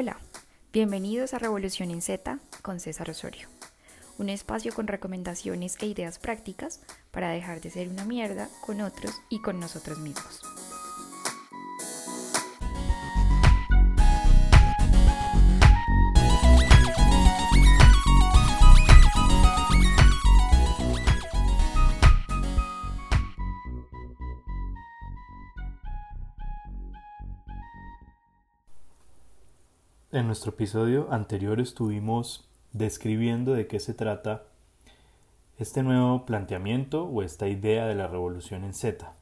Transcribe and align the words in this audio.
Hola, 0.00 0.16
bienvenidos 0.72 1.34
a 1.34 1.40
Revolución 1.40 1.90
en 1.90 2.02
Z 2.02 2.38
con 2.62 2.78
César 2.78 3.10
Osorio, 3.10 3.48
un 4.16 4.28
espacio 4.28 4.72
con 4.72 4.86
recomendaciones 4.86 5.76
e 5.80 5.86
ideas 5.86 6.20
prácticas 6.20 6.78
para 7.10 7.30
dejar 7.30 7.60
de 7.60 7.72
ser 7.72 7.88
una 7.88 8.04
mierda 8.04 8.48
con 8.64 8.80
otros 8.80 9.12
y 9.28 9.42
con 9.42 9.58
nosotros 9.58 9.98
mismos. 9.98 10.47
En 30.18 30.26
nuestro 30.26 30.50
episodio 30.50 31.12
anterior 31.12 31.60
estuvimos 31.60 32.44
describiendo 32.72 33.52
de 33.52 33.68
qué 33.68 33.78
se 33.78 33.94
trata 33.94 34.42
este 35.60 35.84
nuevo 35.84 36.26
planteamiento 36.26 37.04
o 37.04 37.22
esta 37.22 37.46
idea 37.46 37.86
de 37.86 37.94
la 37.94 38.08
revolución 38.08 38.64
en 38.64 38.74
Z. 38.74 39.12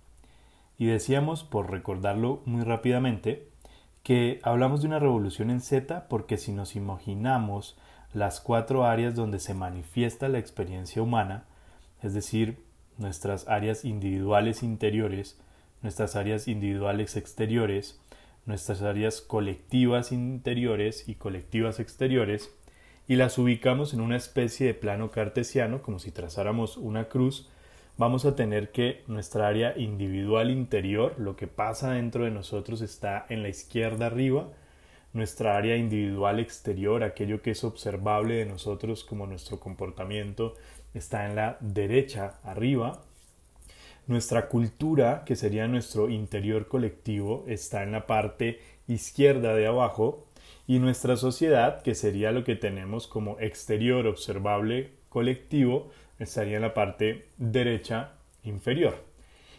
Y 0.79 0.87
decíamos, 0.87 1.45
por 1.45 1.71
recordarlo 1.71 2.41
muy 2.47 2.65
rápidamente, 2.65 3.47
que 4.05 4.41
hablamos 4.43 4.81
de 4.81 4.87
una 4.87 4.99
revolución 4.99 5.51
en 5.51 5.61
Z 5.61 6.09
porque 6.09 6.39
si 6.39 6.51
nos 6.51 6.77
imaginamos 6.77 7.77
las 8.15 8.41
cuatro 8.41 8.87
áreas 8.87 9.15
donde 9.15 9.39
se 9.39 9.53
manifiesta 9.53 10.31
la 10.31 10.39
experiencia 10.39 11.03
humana, 11.03 11.45
es 12.03 12.15
decir, 12.15 12.65
nuestras 12.97 13.47
áreas 13.49 13.85
individuales 13.85 14.63
interiores, 14.63 15.39
nuestras 15.83 16.17
áreas 16.17 16.49
individuales 16.49 17.19
exteriores, 17.19 18.01
nuestras 18.47 18.83
áreas 18.83 19.21
colectivas 19.21 20.13
interiores 20.13 21.09
y 21.09 21.17
colectivas 21.17 21.81
exteriores 21.81 22.51
y 23.09 23.17
las 23.17 23.39
ubicamos 23.39 23.93
en 23.93 24.01
una 24.01 24.17
especie 24.17 24.67
de 24.67 24.75
plano 24.75 25.11
cartesiano, 25.11 25.83
como 25.83 25.99
si 25.99 26.11
trazáramos 26.11 26.77
una 26.77 27.09
cruz, 27.09 27.49
vamos 27.99 28.25
a 28.25 28.35
tener 28.35 28.73
que 28.73 29.05
nuestra 29.07 29.49
área 29.49 29.77
individual 29.77 30.51
interior, 30.51 31.15
lo 31.19 31.37
que 31.37 31.47
pasa 31.47 31.93
dentro 31.93 32.25
de 32.25 32.31
nosotros 32.31 32.81
está 32.81 33.27
en 33.29 33.43
la 33.43 33.49
izquierda 33.49 34.07
arriba, 34.07 34.49
nuestra 35.13 35.57
área 35.57 35.77
individual 35.77 36.41
exterior, 36.41 37.03
aquello 37.03 37.43
que 37.43 37.53
es 37.53 37.65
observable 37.65 38.35
de 38.35 38.47
nosotros 38.47 39.05
como 39.05 39.27
nuestro 39.27 39.59
comportamiento, 39.59 40.55
está 40.95 41.27
en 41.27 41.37
la 41.37 41.57
derecha 41.61 42.39
arriba, 42.43 43.03
nuestra 44.07 44.49
cultura, 44.49 45.25
que 45.25 45.37
sería 45.37 45.67
nuestro 45.67 46.09
interior 46.09 46.69
colectivo, 46.69 47.45
está 47.49 47.83
en 47.83 47.93
la 47.93 48.07
parte 48.07 48.61
izquierda 48.87 49.55
de 49.55 49.67
abajo 49.67 50.27
y 50.67 50.79
nuestra 50.79 51.17
sociedad, 51.17 51.83
que 51.83 51.95
sería 51.95 52.33
lo 52.33 52.45
que 52.45 52.57
tenemos 52.57 53.07
como 53.07 53.39
exterior 53.41 54.07
observable 54.07 54.93
colectivo, 55.09 55.91
estaría 56.19 56.57
en 56.57 56.63
la 56.63 56.75
parte 56.75 57.29
derecha 57.37 58.13
inferior. 58.43 59.05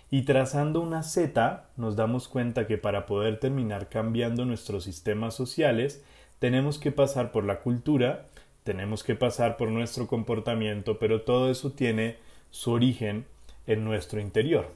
Y 0.09 0.21
trazando 0.21 0.79
una 0.79 1.03
Z, 1.03 1.69
nos 1.75 1.97
damos 1.97 2.27
cuenta 2.29 2.67
que 2.67 2.77
para 2.77 3.05
poder 3.05 3.39
terminar 3.39 3.89
cambiando 3.89 4.45
nuestros 4.45 4.85
sistemas 4.85 5.33
sociales, 5.33 6.03
tenemos 6.39 6.79
que 6.79 6.91
pasar 6.91 7.31
por 7.31 7.43
la 7.43 7.59
cultura, 7.59 8.27
tenemos 8.63 9.03
que 9.03 9.15
pasar 9.15 9.57
por 9.57 9.69
nuestro 9.69 10.07
comportamiento, 10.07 10.99
pero 10.99 11.21
todo 11.21 11.49
eso 11.49 11.71
tiene 11.71 12.17
su 12.51 12.71
origen 12.71 13.25
en 13.67 13.83
nuestro 13.83 14.19
interior. 14.19 14.71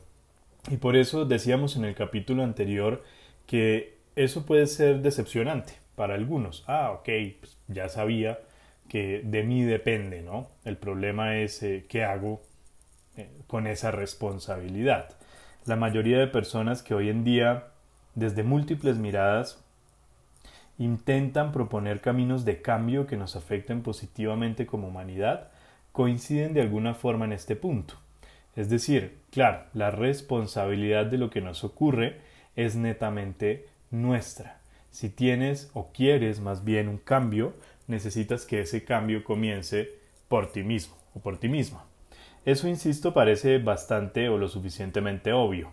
Y 0.69 0.77
por 0.77 0.95
eso 0.95 1.25
decíamos 1.25 1.75
en 1.75 1.85
el 1.85 1.95
capítulo 1.95 2.43
anterior 2.43 3.03
que 3.47 3.97
eso 4.15 4.45
puede 4.45 4.67
ser 4.67 5.01
decepcionante 5.01 5.73
para 5.95 6.13
algunos. 6.15 6.63
Ah, 6.67 6.91
ok, 6.91 7.09
pues 7.39 7.57
ya 7.67 7.89
sabía 7.89 8.39
que 8.87 9.21
de 9.23 9.43
mí 9.43 9.63
depende, 9.63 10.21
¿no? 10.21 10.49
El 10.65 10.77
problema 10.77 11.37
es 11.37 11.63
eh, 11.63 11.85
qué 11.87 12.03
hago 12.03 12.41
eh, 13.17 13.29
con 13.47 13.65
esa 13.65 13.91
responsabilidad. 13.91 15.15
La 15.65 15.75
mayoría 15.75 16.19
de 16.19 16.27
personas 16.27 16.83
que 16.83 16.93
hoy 16.93 17.09
en 17.09 17.23
día, 17.23 17.67
desde 18.15 18.43
múltiples 18.43 18.97
miradas, 18.97 19.63
intentan 20.77 21.51
proponer 21.51 22.01
caminos 22.01 22.45
de 22.45 22.61
cambio 22.61 23.05
que 23.05 23.17
nos 23.17 23.35
afecten 23.35 23.83
positivamente 23.83 24.65
como 24.65 24.87
humanidad, 24.87 25.51
coinciden 25.91 26.53
de 26.53 26.61
alguna 26.61 26.95
forma 26.95 27.25
en 27.25 27.33
este 27.33 27.55
punto. 27.55 27.95
Es 28.55 28.69
decir, 28.69 29.17
claro, 29.31 29.63
la 29.73 29.91
responsabilidad 29.91 31.05
de 31.05 31.17
lo 31.17 31.29
que 31.29 31.41
nos 31.41 31.63
ocurre 31.63 32.19
es 32.55 32.75
netamente 32.75 33.67
nuestra. 33.91 34.59
Si 34.89 35.09
tienes 35.09 35.71
o 35.73 35.91
quieres 35.93 36.41
más 36.41 36.65
bien 36.65 36.89
un 36.89 36.97
cambio, 36.97 37.53
necesitas 37.87 38.45
que 38.45 38.61
ese 38.61 38.83
cambio 38.83 39.23
comience 39.23 39.89
por 40.27 40.51
ti 40.51 40.63
mismo 40.63 40.95
o 41.13 41.19
por 41.19 41.37
ti 41.37 41.47
misma. 41.47 41.85
Eso, 42.43 42.67
insisto, 42.67 43.13
parece 43.13 43.59
bastante 43.59 44.27
o 44.27 44.37
lo 44.37 44.47
suficientemente 44.49 45.31
obvio. 45.31 45.71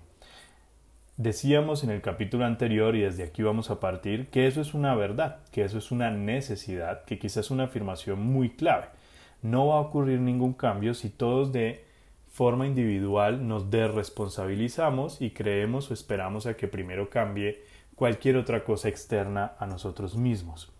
Decíamos 1.17 1.83
en 1.83 1.91
el 1.91 2.01
capítulo 2.01 2.45
anterior 2.45 2.95
y 2.95 3.01
desde 3.01 3.25
aquí 3.25 3.43
vamos 3.43 3.71
a 3.71 3.81
partir 3.81 4.29
que 4.29 4.47
eso 4.47 4.61
es 4.61 4.73
una 4.73 4.95
verdad, 4.95 5.39
que 5.51 5.65
eso 5.65 5.79
es 5.79 5.91
una 5.91 6.13
necesidad, 6.13 7.05
que 7.07 7.19
quizás 7.19 7.47
es 7.47 7.51
una 7.51 7.65
afirmación 7.65 8.21
muy 8.21 8.51
clave. 8.51 8.87
No 9.43 9.67
va 9.67 9.79
a 9.79 9.81
ocurrir 9.81 10.21
ningún 10.21 10.53
cambio 10.53 10.95
si 10.95 11.11
todos 11.11 11.53
de 11.53 11.88
forma 12.39 12.69
individual 12.69 13.49
nos 13.49 13.69
desresponsabilizamos 13.69 15.21
y 15.21 15.31
creemos 15.31 15.91
o 15.91 15.95
esperamos 15.95 16.47
a 16.47 16.57
que 16.57 16.69
primero 16.69 17.11
cambie 17.11 17.65
cualquier 17.97 18.37
otra 18.37 18.63
cosa 18.63 18.89
externa 18.89 19.55
a 19.59 19.67
nosotros 19.67 20.17
mismos. 20.17 20.71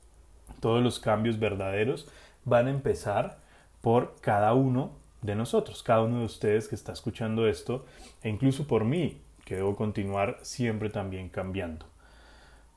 Todos 0.61 0.85
los 0.85 1.01
cambios 1.01 1.41
verdaderos 1.41 2.09
van 2.45 2.69
a 2.69 2.71
empezar 2.71 3.39
por 3.81 4.15
cada 4.21 4.55
uno 4.55 4.93
de 5.21 5.35
nosotros, 5.35 5.83
cada 5.83 6.03
uno 6.03 6.21
de 6.21 6.27
ustedes 6.27 6.69
que 6.69 6.77
está 6.77 6.93
escuchando 6.93 7.49
esto, 7.49 7.85
e 8.23 8.29
incluso 8.29 8.69
por 8.69 8.85
mí, 8.85 9.21
que 9.45 9.57
debo 9.57 9.75
continuar 9.75 10.39
siempre 10.43 10.91
también 10.91 11.29
cambiando. 11.29 11.87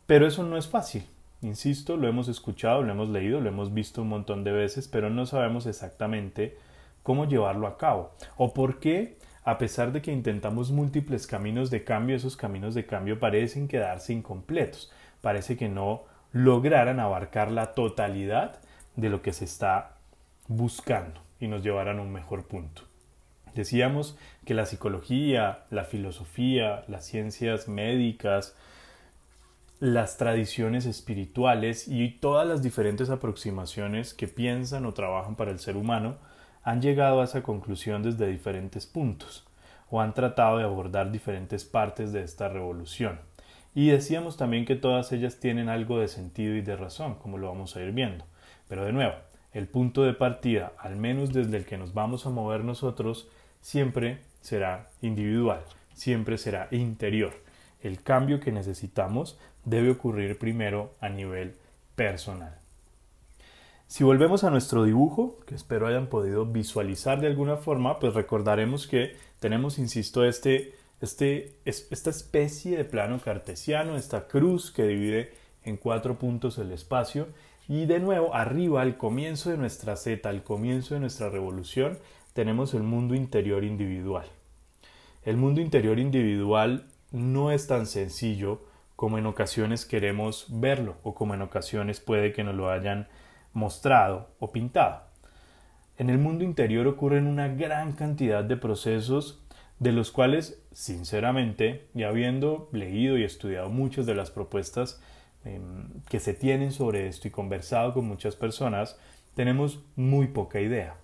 Pero 0.07 0.25
eso 0.25 0.41
no 0.41 0.57
es 0.57 0.67
fácil. 0.67 1.05
Insisto, 1.43 1.97
lo 1.97 2.07
hemos 2.07 2.29
escuchado, 2.29 2.81
lo 2.81 2.91
hemos 2.91 3.09
leído, 3.09 3.41
lo 3.41 3.49
hemos 3.49 3.75
visto 3.75 4.01
un 4.01 4.09
montón 4.09 4.43
de 4.43 4.53
veces, 4.53 4.87
pero 4.87 5.11
no 5.11 5.27
sabemos 5.27 5.67
exactamente 5.67 6.57
cómo 7.03 7.25
llevarlo 7.25 7.67
a 7.67 7.77
cabo 7.77 8.11
o 8.37 8.53
por 8.53 8.79
qué 8.79 9.17
a 9.43 9.57
pesar 9.57 9.91
de 9.91 10.01
que 10.01 10.11
intentamos 10.11 10.71
múltiples 10.71 11.25
caminos 11.25 11.71
de 11.71 11.83
cambio, 11.83 12.15
esos 12.15 12.37
caminos 12.37 12.75
de 12.75 12.85
cambio 12.85 13.19
parecen 13.19 13.67
quedarse 13.67 14.13
incompletos, 14.13 14.91
parece 15.21 15.57
que 15.57 15.67
no 15.67 16.03
lograran 16.31 16.99
abarcar 16.99 17.51
la 17.51 17.73
totalidad 17.73 18.59
de 18.95 19.09
lo 19.09 19.21
que 19.21 19.33
se 19.33 19.45
está 19.45 19.97
buscando 20.47 21.21
y 21.39 21.47
nos 21.47 21.63
llevaran 21.63 21.97
a 21.97 22.01
un 22.03 22.11
mejor 22.11 22.45
punto. 22.45 22.83
Decíamos 23.55 24.17
que 24.45 24.53
la 24.53 24.65
psicología, 24.65 25.65
la 25.71 25.83
filosofía, 25.85 26.85
las 26.87 27.05
ciencias 27.05 27.67
médicas, 27.67 28.55
las 29.79 30.17
tradiciones 30.17 30.85
espirituales 30.85 31.87
y 31.87 32.09
todas 32.09 32.47
las 32.47 32.61
diferentes 32.61 33.09
aproximaciones 33.09 34.13
que 34.13 34.27
piensan 34.27 34.85
o 34.85 34.93
trabajan 34.93 35.35
para 35.35 35.51
el 35.51 35.59
ser 35.59 35.75
humano 35.75 36.17
han 36.63 36.81
llegado 36.81 37.21
a 37.21 37.25
esa 37.25 37.43
conclusión 37.43 38.03
desde 38.03 38.27
diferentes 38.27 38.85
puntos 38.85 39.45
o 39.89 40.01
han 40.01 40.13
tratado 40.13 40.57
de 40.57 40.63
abordar 40.63 41.11
diferentes 41.11 41.65
partes 41.65 42.13
de 42.13 42.23
esta 42.23 42.47
revolución. 42.49 43.19
Y 43.73 43.89
decíamos 43.89 44.37
también 44.37 44.65
que 44.65 44.75
todas 44.75 45.11
ellas 45.11 45.39
tienen 45.39 45.69
algo 45.69 45.99
de 45.99 46.07
sentido 46.07 46.55
y 46.55 46.61
de 46.61 46.75
razón, 46.75 47.15
como 47.15 47.37
lo 47.37 47.47
vamos 47.47 47.75
a 47.75 47.81
ir 47.81 47.91
viendo. 47.91 48.25
Pero 48.67 48.85
de 48.85 48.93
nuevo, 48.93 49.15
el 49.53 49.67
punto 49.67 50.03
de 50.03 50.13
partida, 50.13 50.73
al 50.77 50.95
menos 50.95 51.33
desde 51.33 51.57
el 51.57 51.65
que 51.65 51.77
nos 51.77 51.93
vamos 51.93 52.25
a 52.25 52.29
mover 52.29 52.63
nosotros, 52.63 53.27
siempre 53.61 54.19
será 54.41 54.89
individual, 55.01 55.61
siempre 55.93 56.37
será 56.37 56.67
interior. 56.71 57.33
El 57.81 58.01
cambio 58.01 58.39
que 58.39 58.51
necesitamos 58.51 59.37
debe 59.65 59.91
ocurrir 59.91 60.37
primero 60.37 60.93
a 60.99 61.09
nivel 61.09 61.55
personal. 61.95 62.60
Si 63.91 64.05
volvemos 64.05 64.45
a 64.45 64.49
nuestro 64.49 64.85
dibujo, 64.85 65.37
que 65.45 65.53
espero 65.53 65.85
hayan 65.85 66.07
podido 66.07 66.45
visualizar 66.45 67.19
de 67.19 67.27
alguna 67.27 67.57
forma, 67.57 67.99
pues 67.99 68.13
recordaremos 68.13 68.87
que 68.87 69.17
tenemos, 69.41 69.79
insisto, 69.79 70.23
este, 70.23 70.75
este, 71.01 71.57
esta 71.65 72.09
especie 72.09 72.77
de 72.77 72.85
plano 72.85 73.19
cartesiano, 73.19 73.97
esta 73.97 74.29
cruz 74.29 74.71
que 74.71 74.87
divide 74.87 75.33
en 75.65 75.75
cuatro 75.75 76.17
puntos 76.17 76.57
el 76.57 76.71
espacio, 76.71 77.27
y 77.67 77.85
de 77.85 77.99
nuevo, 77.99 78.33
arriba, 78.33 78.81
al 78.81 78.95
comienzo 78.95 79.49
de 79.49 79.57
nuestra 79.57 79.97
Z, 79.97 80.29
al 80.29 80.41
comienzo 80.41 80.93
de 80.93 81.01
nuestra 81.01 81.27
revolución, 81.27 81.99
tenemos 82.31 82.73
el 82.73 82.83
mundo 82.83 83.13
interior 83.13 83.65
individual. 83.65 84.27
El 85.25 85.35
mundo 85.35 85.59
interior 85.59 85.99
individual 85.99 86.85
no 87.11 87.51
es 87.51 87.67
tan 87.67 87.85
sencillo 87.85 88.61
como 88.95 89.17
en 89.17 89.25
ocasiones 89.25 89.85
queremos 89.85 90.45
verlo 90.47 90.95
o 91.03 91.13
como 91.13 91.33
en 91.33 91.41
ocasiones 91.41 91.99
puede 91.99 92.31
que 92.31 92.45
nos 92.45 92.55
lo 92.55 92.69
hayan 92.69 93.09
mostrado 93.53 94.29
o 94.39 94.51
pintado. 94.51 95.03
En 95.97 96.09
el 96.09 96.17
mundo 96.17 96.43
interior 96.43 96.87
ocurren 96.87 97.27
una 97.27 97.47
gran 97.47 97.93
cantidad 97.93 98.43
de 98.43 98.57
procesos 98.57 99.41
de 99.79 99.91
los 99.91 100.11
cuales, 100.11 100.61
sinceramente, 100.71 101.87
y 101.95 102.03
habiendo 102.03 102.69
leído 102.71 103.17
y 103.17 103.23
estudiado 103.23 103.69
muchas 103.69 104.05
de 104.05 104.15
las 104.15 104.29
propuestas 104.29 105.01
em, 105.43 105.89
que 106.07 106.19
se 106.19 106.33
tienen 106.33 106.71
sobre 106.71 107.07
esto 107.07 107.27
y 107.27 107.31
conversado 107.31 107.93
con 107.93 108.05
muchas 108.05 108.35
personas, 108.35 108.97
tenemos 109.35 109.83
muy 109.95 110.27
poca 110.27 110.59
idea. 110.59 110.97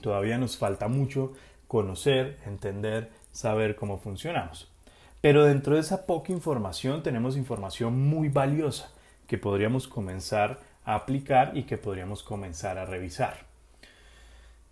Todavía 0.00 0.38
nos 0.38 0.56
falta 0.56 0.88
mucho 0.88 1.32
conocer, 1.68 2.38
entender, 2.46 3.10
saber 3.32 3.76
cómo 3.76 3.98
funcionamos. 3.98 4.70
Pero 5.20 5.44
dentro 5.44 5.74
de 5.74 5.80
esa 5.80 6.06
poca 6.06 6.32
información 6.32 7.02
tenemos 7.02 7.36
información 7.36 8.00
muy 8.00 8.28
valiosa 8.28 8.90
que 9.26 9.38
podríamos 9.38 9.88
comenzar 9.88 10.60
aplicar 10.94 11.56
y 11.56 11.64
que 11.64 11.76
podríamos 11.76 12.22
comenzar 12.22 12.78
a 12.78 12.86
revisar. 12.86 13.44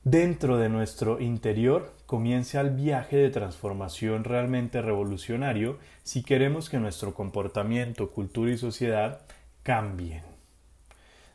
Dentro 0.05 0.58
de 0.58 0.69
nuestro 0.69 1.20
interior 1.20 1.93
comienza 2.06 2.61
el 2.61 2.70
viaje 2.70 3.16
de 3.16 3.31
transformación 3.31 4.25
realmente 4.25 4.81
revolucionario 4.82 5.78
si 6.02 6.22
queremos 6.22 6.69
que 6.69 6.78
nuestro 6.78 7.14
comportamiento, 7.14 8.11
cultura 8.11 8.52
y 8.52 8.58
sociedad 8.58 9.22
cambien. 9.62 10.22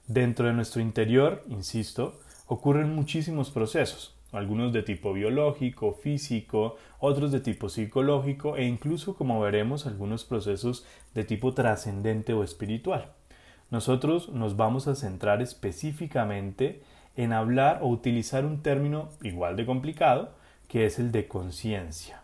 Dentro 0.08 0.48
de 0.48 0.54
nuestro 0.54 0.82
interior, 0.82 1.44
insisto, 1.50 2.20
ocurren 2.48 2.96
muchísimos 2.96 3.50
procesos, 3.50 4.16
algunos 4.32 4.72
de 4.72 4.84
tipo 4.84 5.14
biológico, 5.14 5.94
físico, 5.94 6.78
otros 7.00 7.32
de 7.32 7.40
tipo 7.40 7.70
psicológico 7.70 8.56
e 8.56 8.66
incluso, 8.66 9.16
como 9.16 9.42
veremos, 9.42 9.88
algunos 9.88 10.26
procesos 10.26 10.86
de 11.16 11.24
tipo 11.24 11.54
trascendente 11.54 12.34
o 12.34 12.44
espiritual. 12.44 13.14
Nosotros 13.72 14.30
nos 14.30 14.58
vamos 14.58 14.88
a 14.88 14.96
centrar 14.96 15.42
específicamente 15.42 16.82
en 17.16 17.34
hablar 17.34 17.80
o 17.82 17.88
utilizar 17.88 18.46
un 18.46 18.62
término 18.62 19.10
igual 19.22 19.56
de 19.56 19.66
complicado, 19.66 20.32
que 20.68 20.86
es 20.86 21.00
el 21.00 21.12
de 21.12 21.28
conciencia. 21.28 22.24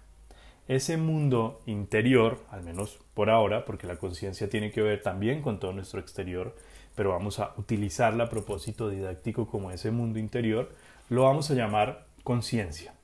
Ese 0.68 0.98
mundo 0.98 1.62
interior, 1.68 2.44
al 2.50 2.64
menos 2.64 3.00
por 3.14 3.30
ahora, 3.30 3.66
porque 3.66 3.86
la 3.86 3.98
conciencia 3.98 4.50
tiene 4.50 4.72
que 4.72 4.82
ver 4.82 5.04
también 5.04 5.42
con 5.42 5.60
todo 5.60 5.74
nuestro 5.74 6.00
exterior, 6.00 6.56
pero 6.96 7.12
vamos 7.12 7.40
a 7.40 7.54
utilizarla 7.58 8.24
a 8.24 8.30
propósito 8.30 8.90
didáctico 8.90 9.48
como 9.48 9.70
ese 9.70 9.92
mundo 9.92 10.18
interior, 10.18 10.74
lo 11.10 11.24
vamos 11.24 11.52
a 11.52 11.54
llamar 11.54 12.06
conciencia. 12.24 12.96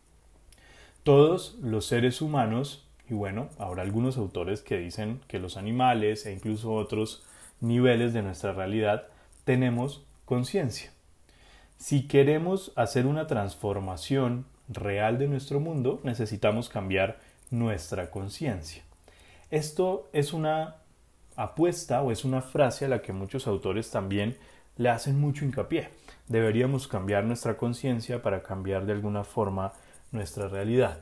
Todos 1.04 1.58
los 1.62 1.86
seres 1.86 2.22
humanos, 2.22 2.88
y 3.08 3.14
bueno, 3.14 3.50
habrá 3.60 3.84
algunos 3.84 4.18
autores 4.18 4.62
que 4.62 4.78
dicen 4.78 5.20
que 5.28 5.40
los 5.40 5.58
animales 5.58 6.26
e 6.26 6.34
incluso 6.34 6.74
otros 6.74 7.24
niveles 7.62 8.14
de 8.14 8.22
nuestra 8.22 8.52
realidad 8.54 9.08
tenemos 9.46 10.04
conciencia. 10.26 10.92
Si 11.78 12.08
queremos 12.08 12.72
hacer 12.76 13.06
una 13.06 13.28
transformación 13.28 14.46
real 14.68 15.18
de 15.18 15.28
nuestro 15.28 15.60
mundo, 15.60 16.00
necesitamos 16.04 16.70
cambiar 16.70 17.20
nuestra 17.50 18.12
conciencia. 18.12 18.84
Esto 19.50 20.10
es 20.14 20.34
una 20.34 20.76
apuesta 21.36 22.02
o 22.02 22.12
es 22.12 22.24
una 22.24 22.42
frase 22.42 22.86
a 22.86 22.90
la 22.90 23.02
que 23.02 23.14
muchos 23.14 23.48
autores 23.48 23.90
también 23.90 24.38
le 24.78 24.90
hacen 24.90 25.20
mucho 25.20 25.44
hincapié. 25.44 25.90
Deberíamos 26.28 26.88
cambiar 26.88 27.26
nuestra 27.26 27.58
conciencia 27.58 28.22
para 28.22 28.44
cambiar 28.44 28.86
de 28.86 28.94
alguna 28.94 29.24
forma 29.24 29.74
nuestra 30.12 30.48
realidad. 30.48 31.00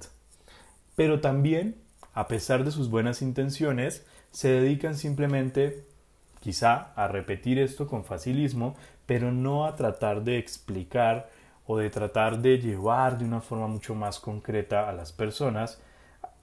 Pero 0.95 1.19
también, 1.19 1.75
a 2.13 2.27
pesar 2.27 2.63
de 2.63 2.71
sus 2.71 2.89
buenas 2.89 3.21
intenciones, 3.21 4.06
se 4.31 4.50
dedican 4.50 4.95
simplemente 4.95 5.85
quizá 6.39 6.94
a 6.95 7.07
repetir 7.07 7.59
esto 7.59 7.88
con 7.88 8.06
facilismo, 8.06 8.75
pero 9.06 9.31
no 9.31 9.65
a 9.65 9.75
tratar 9.75 10.24
de 10.24 10.38
explicar 10.38 11.30
o 11.65 11.77
de 11.77 11.89
tratar 11.89 12.39
de 12.39 12.59
llevar 12.59 13.18
de 13.18 13.25
una 13.25 13.41
forma 13.41 13.68
mucho 13.68 13.95
más 13.95 14.19
concreta 14.19 14.89
a 14.89 14.94
las 14.94 15.12
personas 15.12 15.81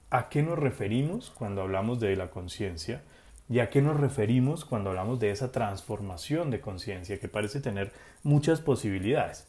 a 0.09 0.29
qué 0.29 0.41
nos 0.41 0.57
referimos 0.57 1.31
cuando 1.31 1.61
hablamos 1.61 1.99
de 1.99 2.15
la 2.15 2.29
conciencia 2.29 3.01
y 3.49 3.59
a 3.59 3.69
qué 3.69 3.81
nos 3.81 3.99
referimos 3.99 4.63
cuando 4.63 4.89
hablamos 4.89 5.19
de 5.19 5.31
esa 5.31 5.51
transformación 5.51 6.49
de 6.49 6.61
conciencia 6.61 7.19
que 7.19 7.27
parece 7.27 7.59
tener 7.59 7.91
muchas 8.23 8.61
posibilidades. 8.61 9.47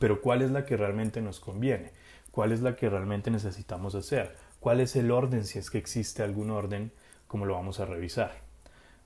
Pero 0.00 0.22
¿cuál 0.22 0.40
es 0.40 0.50
la 0.50 0.64
que 0.64 0.78
realmente 0.78 1.20
nos 1.20 1.40
conviene? 1.40 1.92
¿Cuál 2.30 2.52
es 2.52 2.62
la 2.62 2.76
que 2.76 2.88
realmente 2.88 3.30
necesitamos 3.30 3.94
hacer? 3.94 4.34
¿Cuál 4.60 4.80
es 4.80 4.96
el 4.96 5.10
orden 5.10 5.44
si 5.44 5.58
es 5.58 5.70
que 5.70 5.78
existe 5.78 6.22
algún 6.22 6.50
orden? 6.50 6.92
como 7.32 7.46
lo 7.46 7.54
vamos 7.54 7.80
a 7.80 7.86
revisar? 7.86 8.51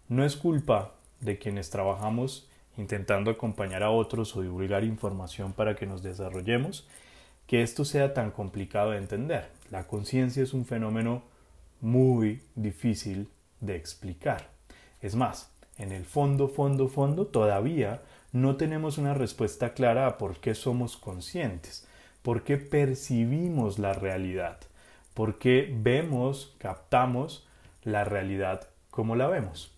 No 0.08 0.24
es 0.24 0.36
culpa 0.36 0.92
de 1.20 1.38
quienes 1.38 1.70
trabajamos 1.70 2.48
intentando 2.76 3.30
acompañar 3.30 3.82
a 3.82 3.90
otros 3.90 4.36
o 4.36 4.42
divulgar 4.42 4.84
información 4.84 5.52
para 5.52 5.74
que 5.74 5.86
nos 5.86 6.02
desarrollemos 6.02 6.86
que 7.46 7.62
esto 7.62 7.84
sea 7.84 8.14
tan 8.14 8.30
complicado 8.30 8.90
de 8.90 8.98
entender. 8.98 9.48
La 9.70 9.86
conciencia 9.86 10.42
es 10.42 10.52
un 10.52 10.64
fenómeno 10.64 11.22
muy 11.80 12.42
difícil 12.54 13.28
de 13.60 13.76
explicar. 13.76 14.50
Es 15.00 15.16
más, 15.16 15.50
en 15.78 15.90
el 15.90 16.04
fondo, 16.04 16.48
fondo, 16.48 16.88
fondo, 16.88 17.26
todavía 17.26 18.02
no 18.32 18.56
tenemos 18.56 18.98
una 18.98 19.14
respuesta 19.14 19.74
clara 19.74 20.06
a 20.06 20.18
por 20.18 20.38
qué 20.38 20.54
somos 20.54 20.96
conscientes, 20.96 21.86
por 22.22 22.42
qué 22.44 22.58
percibimos 22.58 23.78
la 23.78 23.92
realidad, 23.92 24.58
por 25.14 25.38
qué 25.38 25.74
vemos, 25.76 26.54
captamos 26.58 27.46
la 27.82 28.04
realidad 28.04 28.68
como 28.90 29.16
la 29.16 29.28
vemos. 29.28 29.75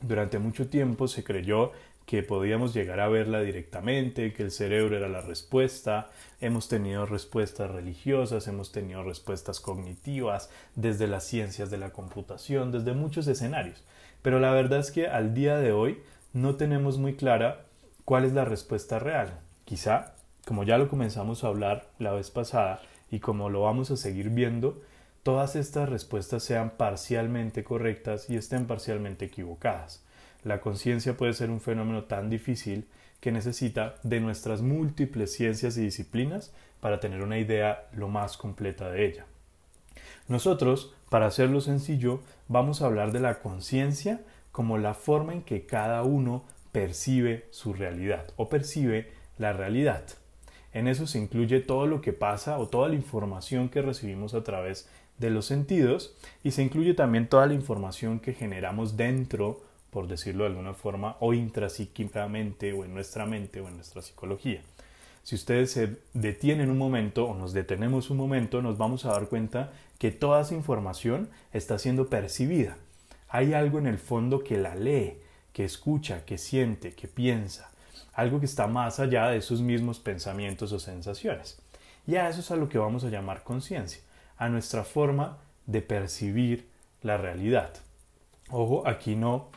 Durante 0.00 0.38
mucho 0.38 0.68
tiempo 0.68 1.08
se 1.08 1.24
creyó 1.24 1.72
que 2.06 2.22
podíamos 2.22 2.72
llegar 2.72 3.00
a 3.00 3.08
verla 3.08 3.40
directamente, 3.40 4.32
que 4.32 4.42
el 4.42 4.50
cerebro 4.50 4.96
era 4.96 5.10
la 5.10 5.20
respuesta. 5.20 6.08
Hemos 6.40 6.66
tenido 6.66 7.04
respuestas 7.04 7.70
religiosas, 7.70 8.48
hemos 8.48 8.72
tenido 8.72 9.02
respuestas 9.02 9.60
cognitivas, 9.60 10.48
desde 10.74 11.06
las 11.06 11.24
ciencias 11.24 11.70
de 11.70 11.76
la 11.76 11.90
computación, 11.90 12.72
desde 12.72 12.94
muchos 12.94 13.26
escenarios. 13.26 13.84
Pero 14.22 14.40
la 14.40 14.52
verdad 14.52 14.78
es 14.78 14.90
que 14.90 15.06
al 15.06 15.34
día 15.34 15.58
de 15.58 15.72
hoy 15.72 15.98
no 16.32 16.56
tenemos 16.56 16.96
muy 16.96 17.14
clara 17.14 17.66
cuál 18.06 18.24
es 18.24 18.32
la 18.32 18.46
respuesta 18.46 18.98
real. 18.98 19.40
Quizá, 19.66 20.14
como 20.46 20.64
ya 20.64 20.78
lo 20.78 20.88
comenzamos 20.88 21.44
a 21.44 21.48
hablar 21.48 21.88
la 21.98 22.12
vez 22.12 22.30
pasada 22.30 22.80
y 23.10 23.18
como 23.18 23.50
lo 23.50 23.62
vamos 23.62 23.90
a 23.90 23.96
seguir 23.96 24.30
viendo, 24.30 24.80
todas 25.28 25.56
estas 25.56 25.90
respuestas 25.90 26.42
sean 26.42 26.70
parcialmente 26.78 27.62
correctas 27.62 28.30
y 28.30 28.36
estén 28.38 28.66
parcialmente 28.66 29.26
equivocadas. 29.26 30.02
La 30.42 30.62
conciencia 30.62 31.18
puede 31.18 31.34
ser 31.34 31.50
un 31.50 31.60
fenómeno 31.60 32.04
tan 32.04 32.30
difícil 32.30 32.88
que 33.20 33.30
necesita 33.30 33.96
de 34.02 34.20
nuestras 34.20 34.62
múltiples 34.62 35.30
ciencias 35.34 35.76
y 35.76 35.82
disciplinas 35.82 36.54
para 36.80 36.98
tener 36.98 37.22
una 37.22 37.36
idea 37.36 37.90
lo 37.92 38.08
más 38.08 38.38
completa 38.38 38.90
de 38.90 39.04
ella. 39.04 39.26
Nosotros, 40.28 40.94
para 41.10 41.26
hacerlo 41.26 41.60
sencillo, 41.60 42.20
vamos 42.48 42.80
a 42.80 42.86
hablar 42.86 43.12
de 43.12 43.20
la 43.20 43.40
conciencia 43.40 44.22
como 44.50 44.78
la 44.78 44.94
forma 44.94 45.34
en 45.34 45.42
que 45.42 45.66
cada 45.66 46.04
uno 46.04 46.46
percibe 46.72 47.48
su 47.50 47.74
realidad 47.74 48.32
o 48.36 48.48
percibe 48.48 49.12
la 49.36 49.52
realidad. 49.52 50.04
En 50.72 50.86
eso 50.86 51.06
se 51.06 51.18
incluye 51.18 51.60
todo 51.60 51.86
lo 51.86 52.00
que 52.00 52.12
pasa 52.12 52.58
o 52.58 52.68
toda 52.68 52.88
la 52.88 52.94
información 52.94 53.68
que 53.68 53.82
recibimos 53.82 54.34
a 54.34 54.44
través 54.44 54.88
de 55.18 55.30
los 55.30 55.46
sentidos 55.46 56.14
y 56.42 56.52
se 56.52 56.62
incluye 56.62 56.94
también 56.94 57.28
toda 57.28 57.46
la 57.46 57.54
información 57.54 58.20
que 58.20 58.34
generamos 58.34 58.96
dentro 58.96 59.62
por 59.90 60.06
decirlo 60.06 60.44
de 60.44 60.50
alguna 60.50 60.74
forma, 60.74 61.16
o 61.20 61.32
intrapsíquicamente, 61.32 62.72
o 62.72 62.84
en 62.84 62.94
nuestra 62.94 63.26
mente, 63.26 63.60
o 63.60 63.68
en 63.68 63.76
nuestra 63.76 64.02
psicología. 64.02 64.62
Si 65.22 65.34
ustedes 65.34 65.72
se 65.72 65.96
detienen 66.14 66.70
un 66.70 66.78
momento 66.78 67.26
o 67.26 67.34
nos 67.34 67.52
detenemos 67.52 68.10
un 68.10 68.16
momento, 68.16 68.62
nos 68.62 68.78
vamos 68.78 69.04
a 69.04 69.12
dar 69.12 69.28
cuenta 69.28 69.72
que 69.98 70.10
toda 70.10 70.42
esa 70.42 70.54
información 70.54 71.28
está 71.52 71.78
siendo 71.78 72.08
percibida. 72.08 72.76
Hay 73.28 73.52
algo 73.52 73.78
en 73.78 73.86
el 73.86 73.98
fondo 73.98 74.42
que 74.42 74.56
la 74.56 74.74
lee, 74.74 75.18
que 75.52 75.64
escucha, 75.64 76.24
que 76.24 76.38
siente, 76.38 76.92
que 76.92 77.08
piensa, 77.08 77.70
algo 78.14 78.40
que 78.40 78.46
está 78.46 78.66
más 78.66 79.00
allá 79.00 79.28
de 79.28 79.38
esos 79.38 79.60
mismos 79.60 79.98
pensamientos 79.98 80.72
o 80.72 80.78
sensaciones. 80.78 81.58
Y 82.06 82.16
a 82.16 82.28
eso 82.28 82.40
es 82.40 82.50
a 82.50 82.56
lo 82.56 82.68
que 82.68 82.78
vamos 82.78 83.04
a 83.04 83.10
llamar 83.10 83.42
conciencia, 83.42 84.00
a 84.38 84.48
nuestra 84.48 84.84
forma 84.84 85.38
de 85.66 85.82
percibir 85.82 86.68
la 87.02 87.18
realidad. 87.18 87.74
Ojo, 88.50 88.86
aquí 88.86 89.16
no 89.16 89.50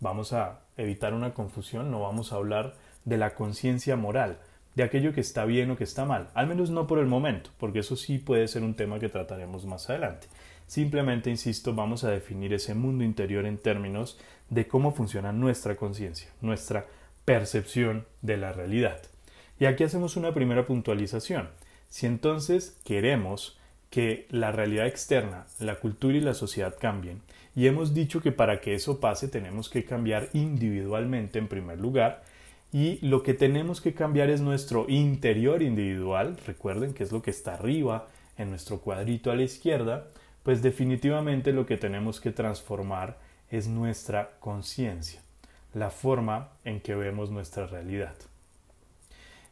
vamos 0.00 0.32
a 0.32 0.60
evitar 0.76 1.12
una 1.12 1.34
confusión, 1.34 1.90
no 1.90 2.00
vamos 2.00 2.32
a 2.32 2.36
hablar 2.36 2.74
de 3.04 3.18
la 3.18 3.34
conciencia 3.34 3.96
moral, 3.96 4.38
de 4.74 4.84
aquello 4.84 5.12
que 5.12 5.20
está 5.20 5.44
bien 5.44 5.70
o 5.70 5.76
que 5.76 5.84
está 5.84 6.04
mal, 6.04 6.28
al 6.34 6.46
menos 6.46 6.70
no 6.70 6.86
por 6.86 6.98
el 6.98 7.06
momento, 7.06 7.50
porque 7.58 7.80
eso 7.80 7.96
sí 7.96 8.18
puede 8.18 8.46
ser 8.48 8.62
un 8.62 8.74
tema 8.74 9.00
que 9.00 9.08
trataremos 9.08 9.66
más 9.66 9.90
adelante. 9.90 10.28
Simplemente, 10.66 11.30
insisto, 11.30 11.74
vamos 11.74 12.04
a 12.04 12.10
definir 12.10 12.52
ese 12.52 12.74
mundo 12.74 13.02
interior 13.02 13.46
en 13.46 13.58
términos 13.58 14.18
de 14.50 14.68
cómo 14.68 14.92
funciona 14.92 15.32
nuestra 15.32 15.76
conciencia, 15.76 16.30
nuestra 16.40 16.86
percepción 17.24 18.06
de 18.22 18.36
la 18.36 18.52
realidad. 18.52 19.00
Y 19.58 19.64
aquí 19.64 19.82
hacemos 19.84 20.16
una 20.16 20.32
primera 20.32 20.64
puntualización. 20.64 21.48
Si 21.88 22.06
entonces 22.06 22.78
queremos 22.84 23.57
que 23.90 24.26
la 24.30 24.52
realidad 24.52 24.86
externa, 24.86 25.46
la 25.58 25.76
cultura 25.76 26.16
y 26.16 26.20
la 26.20 26.34
sociedad 26.34 26.74
cambien, 26.78 27.22
y 27.54 27.66
hemos 27.66 27.94
dicho 27.94 28.20
que 28.20 28.32
para 28.32 28.60
que 28.60 28.74
eso 28.74 29.00
pase 29.00 29.28
tenemos 29.28 29.68
que 29.68 29.84
cambiar 29.84 30.28
individualmente 30.32 31.38
en 31.38 31.48
primer 31.48 31.80
lugar 31.80 32.22
y 32.72 33.04
lo 33.04 33.22
que 33.22 33.34
tenemos 33.34 33.80
que 33.80 33.94
cambiar 33.94 34.30
es 34.30 34.40
nuestro 34.40 34.86
interior 34.88 35.62
individual, 35.62 36.36
recuerden 36.46 36.92
que 36.92 37.02
es 37.02 37.12
lo 37.12 37.22
que 37.22 37.30
está 37.30 37.54
arriba 37.54 38.08
en 38.36 38.50
nuestro 38.50 38.80
cuadrito 38.80 39.30
a 39.30 39.36
la 39.36 39.42
izquierda, 39.42 40.08
pues 40.42 40.62
definitivamente 40.62 41.52
lo 41.52 41.66
que 41.66 41.76
tenemos 41.76 42.20
que 42.20 42.30
transformar 42.30 43.18
es 43.50 43.68
nuestra 43.68 44.30
conciencia. 44.40 45.20
la 45.74 45.90
forma 45.90 46.48
en 46.64 46.80
que 46.80 46.94
vemos 46.94 47.30
nuestra 47.30 47.66
realidad. 47.66 48.14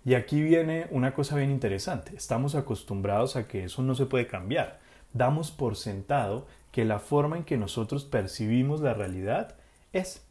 Y 0.07 0.15
aquí 0.15 0.41
viene 0.41 0.87
una 0.93 1.13
cosa 1.15 1.35
bien 1.35 1.51
interesante. 1.51 2.17
Estamos 2.17 2.55
acostumbrados 2.55 3.35
a 3.35 3.49
que 3.49 3.65
eso 3.65 3.83
no 3.83 3.97
se 3.97 4.07
puede 4.07 4.29
cambiar. 4.29 4.79
Damos 5.13 5.51
por 5.51 5.75
sentado 5.75 6.47
que 6.71 6.85
la 6.85 7.01
forma 7.01 7.37
en 7.37 7.43
que 7.43 7.57
nosotros 7.57 8.05
percibimos 8.05 8.81
la 8.81 8.95
realidad 8.95 9.57
es. 9.93 10.25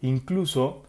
Incluso 0.00 0.84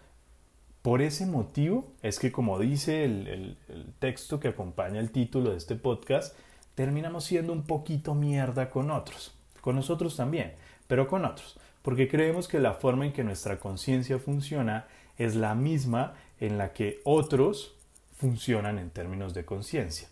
por 0.82 1.02
ese 1.02 1.26
motivo 1.26 1.92
es 2.02 2.18
que, 2.18 2.32
como 2.32 2.60
dice 2.60 3.04
el, 3.04 3.58
texto 4.00 4.40
que 4.40 4.48
acompaña 4.48 5.02
el 5.02 5.12
título 5.12 5.52
de 5.52 5.58
este 5.58 5.76
podcast, 5.76 6.34
terminamos 6.76 7.26
siendo 7.26 7.52
un 7.52 7.64
poquito 7.64 8.16
mierda 8.16 8.70
con 8.70 8.90
otros. 8.90 9.36
Con 9.60 9.76
nosotros 9.76 10.16
también, 10.16 10.54
pero 10.88 11.10
con 11.10 11.26
otros. 11.26 11.60
Porque 11.82 12.08
creemos 12.08 12.48
que 12.48 12.62
la 12.62 12.76
forma 12.76 13.06
en 13.06 13.12
que 13.12 13.26
nuestra 13.26 13.60
conciencia 13.60 14.18
funciona 14.18 14.88
es 15.18 15.36
la 15.36 15.56
misma 15.56 16.14
en 16.40 16.58
la 16.58 16.72
que 16.72 17.02
otros 17.04 17.76
funcionan 18.18 18.80
en 18.80 18.90
términos 18.90 19.34
de 19.34 19.46
conciencia. 19.46 20.08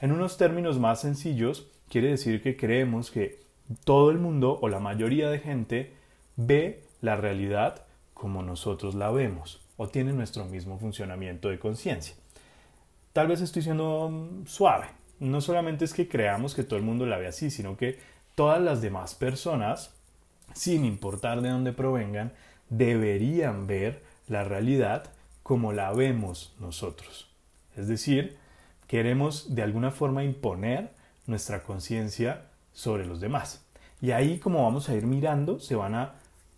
En 0.00 0.12
unos 0.12 0.36
términos 0.36 0.78
más 0.78 1.00
sencillos, 1.00 1.66
quiere 1.88 2.08
decir 2.08 2.42
que 2.42 2.56
creemos 2.56 3.10
que 3.10 3.40
todo 3.84 4.10
el 4.10 4.18
mundo 4.18 4.58
o 4.62 4.68
la 4.68 4.80
mayoría 4.80 5.28
de 5.28 5.38
gente 5.38 5.94
ve 6.36 6.82
la 7.00 7.16
realidad 7.16 7.84
como 8.14 8.42
nosotros 8.42 8.94
la 8.94 9.10
vemos 9.10 9.60
o 9.76 9.88
tiene 9.88 10.12
nuestro 10.12 10.44
mismo 10.44 10.78
funcionamiento 10.78 11.48
de 11.48 11.58
conciencia. 11.58 12.14
Tal 13.12 13.28
vez 13.28 13.40
estoy 13.40 13.62
siendo 13.62 14.10
mm, 14.10 14.46
suave. 14.46 14.88
No 15.18 15.40
solamente 15.40 15.84
es 15.84 15.92
que 15.92 16.08
creamos 16.08 16.54
que 16.54 16.64
todo 16.64 16.78
el 16.78 16.84
mundo 16.84 17.06
la 17.06 17.18
ve 17.18 17.26
así, 17.26 17.50
sino 17.50 17.76
que 17.76 17.98
todas 18.34 18.60
las 18.60 18.80
demás 18.80 19.14
personas, 19.14 19.94
sin 20.54 20.84
importar 20.84 21.40
de 21.40 21.50
dónde 21.50 21.72
provengan, 21.72 22.32
deberían 22.68 23.66
ver 23.66 24.02
la 24.28 24.44
realidad 24.44 25.12
como 25.42 25.72
la 25.72 25.92
vemos 25.92 26.54
nosotros. 26.60 27.29
Es 27.76 27.88
decir, 27.88 28.36
queremos 28.86 29.54
de 29.54 29.62
alguna 29.62 29.90
forma 29.90 30.24
imponer 30.24 30.92
nuestra 31.26 31.62
conciencia 31.62 32.46
sobre 32.72 33.06
los 33.06 33.20
demás. 33.20 33.66
Y 34.00 34.12
ahí 34.12 34.38
como 34.38 34.64
vamos 34.64 34.88
a 34.88 34.94
ir 34.94 35.06
mirando, 35.06 35.60
se 35.60 35.74
van 35.74 35.94
a 35.94 36.14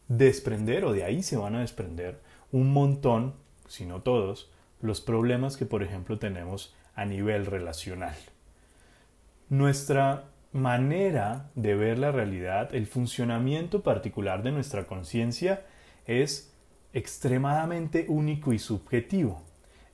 desprender 0.09 0.85
o 0.85 0.92
de 0.92 1.04
ahí 1.04 1.23
se 1.23 1.37
van 1.37 1.57
a 1.57 1.61
desprender 1.61 2.21
un 2.50 2.73
montón, 2.73 3.35
si 3.66 3.87
no 3.87 4.02
todos, 4.02 4.50
los 4.81 5.00
problemas 5.00 5.57
que 5.57 5.66
por 5.66 5.83
ejemplo 5.83 6.19
tenemos 6.19 6.75
a 6.95 7.04
nivel 7.04 7.47
relacional. 7.47 8.16
Nuestra 9.49 10.25
manera 10.52 11.50
de 11.54 11.75
ver 11.75 11.99
la 11.99 12.12
realidad, 12.12 12.75
el 12.75 12.87
funcionamiento 12.87 13.83
particular 13.83 14.42
de 14.42 14.52
nuestra 14.52 14.87
conciencia 14.87 15.64
es 16.07 16.52
extremadamente 16.92 18.07
único 18.09 18.52
y 18.52 18.59
subjetivo. 18.59 19.42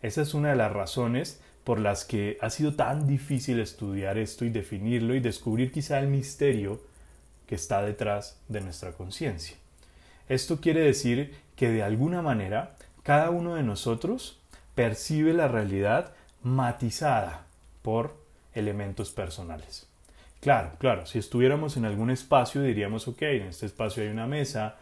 Esa 0.02 0.22
es 0.22 0.34
una 0.34 0.50
de 0.50 0.56
las 0.56 0.72
razones 0.72 1.40
por 1.64 1.80
las 1.80 2.04
que 2.04 2.38
ha 2.40 2.50
sido 2.50 2.74
tan 2.74 3.06
difícil 3.06 3.60
estudiar 3.60 4.16
esto 4.16 4.44
y 4.44 4.50
definirlo 4.50 5.14
y 5.14 5.20
descubrir 5.20 5.70
quizá 5.70 5.98
el 5.98 6.08
misterio 6.08 6.80
que 7.46 7.54
está 7.54 7.82
detrás 7.82 8.40
de 8.48 8.60
nuestra 8.60 8.92
conciencia. 8.92 9.56
Esto 10.28 10.60
quiere 10.60 10.80
decir 10.80 11.34
que 11.56 11.70
de 11.70 11.82
alguna 11.82 12.22
manera 12.22 12.76
cada 13.02 13.30
uno 13.30 13.54
de 13.54 13.62
nosotros 13.62 14.38
percibe 14.74 15.32
la 15.32 15.48
realidad 15.48 16.12
matizada 16.42 17.46
por 17.82 18.16
elementos 18.54 19.10
personales. 19.10 19.86
Claro, 20.40 20.72
claro, 20.78 21.06
si 21.06 21.18
estuviéramos 21.18 21.76
en 21.76 21.84
algún 21.84 22.10
espacio 22.10 22.62
diríamos, 22.62 23.08
ok, 23.08 23.22
en 23.22 23.48
este 23.48 23.66
espacio 23.66 24.02
hay 24.02 24.08
una 24.08 24.26
mesa, 24.26 24.76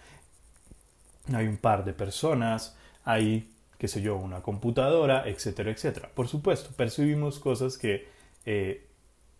hay 1.32 1.46
un 1.46 1.56
par 1.56 1.84
de 1.84 1.94
personas, 1.94 2.76
hay 3.04 3.50
qué 3.78 3.88
sé 3.88 4.00
yo, 4.02 4.16
una 4.16 4.42
computadora, 4.42 5.28
etcétera, 5.28 5.70
etcétera. 5.70 6.10
Por 6.14 6.28
supuesto, 6.28 6.70
percibimos 6.76 7.38
cosas 7.38 7.78
que 7.78 8.06
eh, 8.44 8.86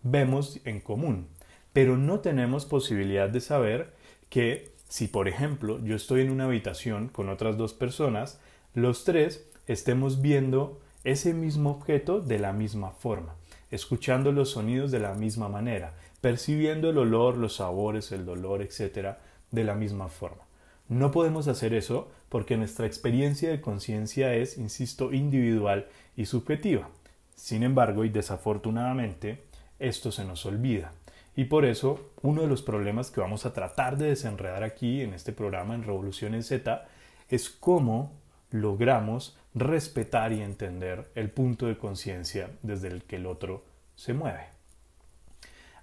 vemos 0.03 0.59
en 0.65 0.79
común, 0.79 1.27
pero 1.73 1.97
no 1.97 2.19
tenemos 2.19 2.65
posibilidad 2.65 3.29
de 3.29 3.41
saber 3.41 3.93
que 4.29 4.71
si, 4.89 5.07
por 5.07 5.27
ejemplo, 5.27 5.83
yo 5.83 5.95
estoy 5.95 6.21
en 6.21 6.31
una 6.31 6.45
habitación 6.45 7.09
con 7.09 7.29
otras 7.29 7.57
dos 7.57 7.73
personas, 7.73 8.39
los 8.73 9.03
tres 9.03 9.49
estemos 9.67 10.21
viendo 10.21 10.79
ese 11.03 11.33
mismo 11.33 11.71
objeto 11.71 12.21
de 12.21 12.39
la 12.39 12.53
misma 12.53 12.91
forma, 12.91 13.35
escuchando 13.71 14.31
los 14.31 14.51
sonidos 14.51 14.91
de 14.91 14.99
la 14.99 15.13
misma 15.13 15.49
manera, 15.49 15.93
percibiendo 16.21 16.89
el 16.89 16.97
olor, 16.97 17.37
los 17.37 17.55
sabores, 17.57 18.11
el 18.11 18.25
dolor, 18.25 18.61
etcétera, 18.61 19.19
de 19.51 19.63
la 19.63 19.75
misma 19.75 20.09
forma. 20.09 20.46
No 20.89 21.11
podemos 21.11 21.47
hacer 21.47 21.73
eso 21.73 22.09
porque 22.29 22.57
nuestra 22.57 22.85
experiencia 22.85 23.49
de 23.49 23.61
conciencia 23.61 24.33
es, 24.33 24.57
insisto, 24.57 25.13
individual 25.13 25.87
y 26.15 26.25
subjetiva. 26.25 26.89
Sin 27.35 27.63
embargo, 27.63 28.05
y 28.05 28.09
desafortunadamente, 28.09 29.43
esto 29.79 30.11
se 30.11 30.23
nos 30.25 30.45
olvida. 30.45 30.93
Y 31.35 31.45
por 31.45 31.65
eso, 31.65 32.11
uno 32.21 32.41
de 32.41 32.47
los 32.47 32.63
problemas 32.63 33.11
que 33.11 33.21
vamos 33.21 33.45
a 33.45 33.53
tratar 33.53 33.97
de 33.97 34.07
desenredar 34.07 34.63
aquí 34.63 35.01
en 35.01 35.13
este 35.13 35.33
programa 35.33 35.75
en 35.75 35.83
Revolución 35.83 36.33
en 36.33 36.43
Z 36.43 36.87
es 37.29 37.49
cómo 37.49 38.13
logramos 38.49 39.37
respetar 39.53 40.31
y 40.31 40.41
entender 40.41 41.11
el 41.15 41.29
punto 41.29 41.67
de 41.67 41.77
conciencia 41.77 42.49
desde 42.63 42.87
el 42.87 43.03
que 43.03 43.17
el 43.17 43.25
otro 43.25 43.63
se 43.95 44.13
mueve. 44.13 44.56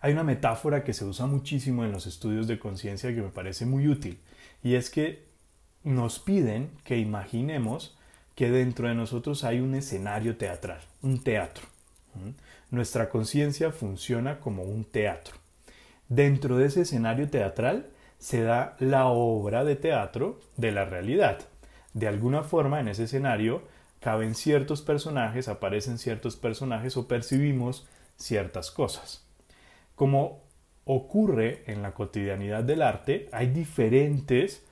Hay 0.05 0.13
una 0.13 0.23
metáfora 0.23 0.85
que 0.85 0.93
se 0.93 1.07
usa 1.07 1.25
muchísimo 1.25 1.83
en 1.83 1.91
los 1.91 2.07
estudios 2.07 2.47
de 2.47 2.59
conciencia 2.59 3.15
que 3.15 3.23
me 3.23 3.31
parece 3.31 3.65
muy 3.65 3.89
útil 3.89 4.21
y 4.63 4.75
es 4.75 4.91
que 4.91 5.25
nos 5.83 6.19
piden 6.19 6.73
que 6.85 6.99
imaginemos 6.99 7.97
que 8.35 8.51
dentro 8.51 8.87
de 8.87 8.95
nosotros 8.95 9.45
hay 9.45 9.61
un 9.61 9.75
escenario 9.75 10.37
teatral, 10.37 10.83
un 11.01 11.23
teatro. 11.25 11.65
Nuestra 12.71 13.09
conciencia 13.09 13.73
funciona 13.73 14.41
como 14.41 14.65
un 14.65 14.85
teatro. 14.85 15.37
Dentro 16.11 16.59
de 16.59 16.67
ese 16.67 16.83
escenario 16.83 17.31
teatral 17.31 17.87
se 18.19 18.43
da 18.43 18.77
la 18.81 19.07
obra 19.07 19.65
de 19.65 19.75
teatro 19.75 20.39
de 20.59 20.71
la 20.71 20.85
realidad. 20.85 21.39
De 21.95 22.09
alguna 22.09 22.43
forma 22.43 22.79
en 22.79 22.89
ese 22.89 23.05
escenario 23.05 23.63
caben 24.01 24.35
ciertos 24.35 24.83
personajes, 24.83 25.49
aparecen 25.49 25.97
ciertos 25.97 26.37
personajes 26.37 26.99
o 26.99 27.09
percibimos 27.09 27.87
ciertas 28.19 28.71
cosas. 28.71 29.24
Como 29.95 30.43
ocurre 30.85 31.63
en 31.67 31.83
la 31.83 31.93
cotidianidad 31.93 32.65
del 32.65 32.83
arte, 32.83 33.29
hay 33.33 33.49
diferentes 33.49 34.65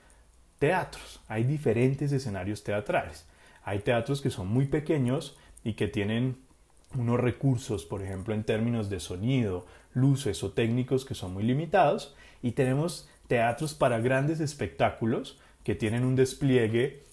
teatros, 0.59 1.21
hay 1.27 1.43
diferentes 1.43 2.11
escenarios 2.11 2.63
teatrales. 2.63 3.25
Hay 3.63 3.79
teatros 3.79 4.21
que 4.21 4.29
son 4.29 4.47
muy 4.47 4.65
pequeños 4.65 5.37
y 5.63 5.73
que 5.73 5.87
tienen 5.87 6.37
unos 6.95 7.19
recursos, 7.19 7.85
por 7.85 8.03
ejemplo, 8.03 8.33
en 8.33 8.43
términos 8.43 8.89
de 8.89 8.99
sonido, 8.99 9.65
luces 9.93 10.43
o 10.43 10.51
técnicos 10.51 11.05
que 11.05 11.15
son 11.15 11.33
muy 11.33 11.43
limitados, 11.43 12.15
y 12.41 12.51
tenemos 12.51 13.09
teatros 13.27 13.73
para 13.73 13.99
grandes 13.99 14.39
espectáculos 14.39 15.39
que 15.63 15.75
tienen 15.75 16.03
un 16.03 16.15
despliegue 16.15 17.03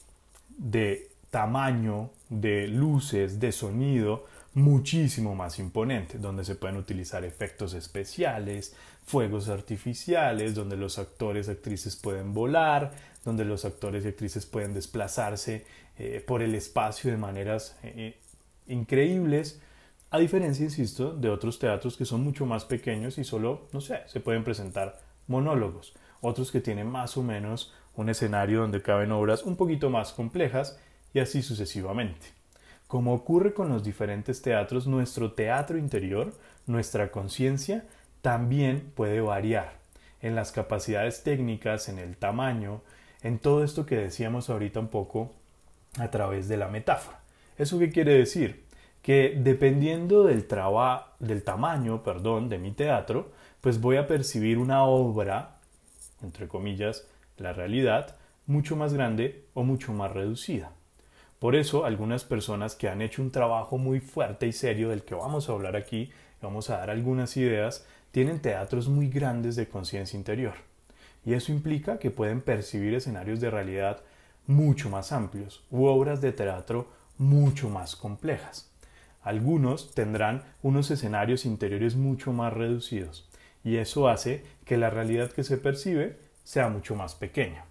de 0.59 1.09
tamaño, 1.31 2.11
de 2.29 2.67
luces, 2.69 3.41
de 3.41 3.53
sonido, 3.53 4.27
muchísimo 4.55 5.35
más 5.35 5.59
imponente, 5.59 6.19
donde 6.19 6.45
se 6.45 6.57
pueden 6.57 6.77
utilizar 6.77 7.25
efectos 7.25 7.75
especiales, 7.75 8.75
fuegos 9.05 9.49
artificiales, 9.49 10.55
donde 10.55 10.77
los 10.77 10.99
actores 10.99 11.49
y 11.49 11.53
actrices 11.53 11.97
pueden 11.97 12.35
volar, 12.35 12.93
donde 13.25 13.45
los 13.45 13.65
actores 13.65 14.05
y 14.05 14.09
actrices 14.09 14.47
pueden 14.47 14.75
desplazarse 14.75 15.65
eh, 15.99 16.25
por 16.27 16.43
el 16.43 16.55
espacio 16.55 17.11
de 17.11 17.17
maneras 17.17 17.77
eh, 17.83 18.19
increíbles, 18.67 19.61
a 20.11 20.19
diferencia, 20.19 20.65
insisto, 20.65 21.13
de 21.13 21.29
otros 21.29 21.61
teatros 21.61 21.97
que 21.97 22.05
son 22.05 22.23
mucho 22.25 22.45
más 22.45 22.65
pequeños 22.65 23.19
y 23.19 23.25
solo, 23.25 23.69
no 23.73 23.81
sé, 23.81 24.01
se 24.07 24.19
pueden 24.19 24.43
presentar 24.43 25.01
monólogos, 25.29 25.95
otros 26.21 26.51
que 26.51 26.61
tienen 26.61 26.89
más 26.89 27.17
o 27.17 27.23
menos 27.23 27.73
un 27.95 28.09
escenario 28.09 28.63
donde 28.63 28.83
caben 28.83 29.13
obras 29.13 29.45
un 29.45 29.57
poquito 29.57 29.89
más 29.91 30.13
complejas 30.13 30.79
y 31.15 31.21
así 31.21 31.43
sucesivamente. 31.43 32.40
Como 32.91 33.15
ocurre 33.15 33.55
con 33.55 33.69
los 33.69 33.85
diferentes 33.85 34.43
teatros, 34.43 34.89
nuestro 34.89 35.31
teatro 35.31 35.79
interior, 35.79 36.33
nuestra 36.67 37.13
conciencia, 37.13 37.85
también 38.21 38.91
puede 38.97 39.21
variar 39.21 39.75
en 40.21 40.35
las 40.35 40.51
capacidades 40.51 41.23
técnicas, 41.23 41.89
en 41.89 42.01
el 42.01 42.17
tamaño, 42.17 42.81
en 43.23 43.39
todo 43.39 43.63
esto 43.63 43.87
que 43.87 43.97
decíamos 43.97 44.51
ahorita 44.51 44.81
un 44.81 44.89
poco 44.89 45.31
a 46.01 46.11
través 46.11 46.49
de 46.49 46.57
la 46.57 46.67
metáfora. 46.67 47.21
¿Eso 47.59 47.79
qué 47.79 47.91
quiere 47.91 48.15
decir? 48.15 48.65
Que 49.03 49.39
dependiendo 49.41 50.25
del, 50.25 50.49
tamaño 50.49 52.03
perdón, 52.03 52.49
de 52.49 52.59
mi 52.59 52.73
teatro, 52.73 53.31
pues 53.61 53.81
voy 53.81 53.99
a 53.99 54.09
percibir 54.09 54.59
una 54.59 54.83
obra, 54.83 55.61
entre 56.23 56.49
comillas, 56.49 57.07
la 57.37 57.53
realidad, 57.53 58.17
mucho 58.47 58.75
más 58.75 58.93
grande 58.93 59.45
o 59.55 59.63
mucho 59.63 59.93
más 59.93 60.11
reducida. 60.11 60.73
Por 61.41 61.57
eso, 61.57 61.87
algunas 61.87 62.23
personas 62.23 62.75
que 62.75 62.91
han 62.91 63.01
hecho 63.01 63.23
un 63.23 63.31
trabajo 63.31 63.79
muy 63.79 63.99
fuerte 63.99 64.47
y 64.47 64.53
serio 64.53 64.91
del 64.91 65.05
que 65.05 65.15
vamos 65.15 65.49
a 65.49 65.53
hablar 65.53 65.75
aquí, 65.75 66.13
vamos 66.43 66.69
a 66.69 66.77
dar 66.77 66.91
algunas 66.91 67.35
ideas, 67.39 67.87
tienen 68.11 68.41
teatros 68.41 68.89
muy 68.89 69.09
grandes 69.09 69.57
de 69.57 69.67
conciencia 69.67 70.19
interior. 70.19 70.53
Y 71.25 71.33
eso 71.33 71.51
implica 71.51 71.99
que 71.99 72.11
pueden 72.11 72.43
percibir 72.43 72.93
escenarios 72.93 73.41
de 73.41 73.51
realidad 73.51 74.03
mucho 74.47 74.91
más 74.91 75.13
amplios 75.13 75.65
u 75.71 75.87
obras 75.87 76.21
de 76.21 76.33
teatro 76.33 76.89
mucho 77.17 77.71
más 77.71 77.97
complejas. 77.97 78.71
Algunos 79.23 79.95
tendrán 79.95 80.43
unos 80.63 80.91
escenarios 80.91 81.47
interiores 81.47 81.97
mucho 81.97 82.35
más 82.35 82.53
reducidos 82.53 83.31
y 83.65 83.77
eso 83.77 84.09
hace 84.09 84.45
que 84.67 84.77
la 84.77 84.91
realidad 84.91 85.31
que 85.31 85.45
se 85.45 85.57
percibe 85.57 86.19
sea 86.45 86.69
mucho 86.69 86.97
más 86.97 87.15
pequeña. 87.15 87.65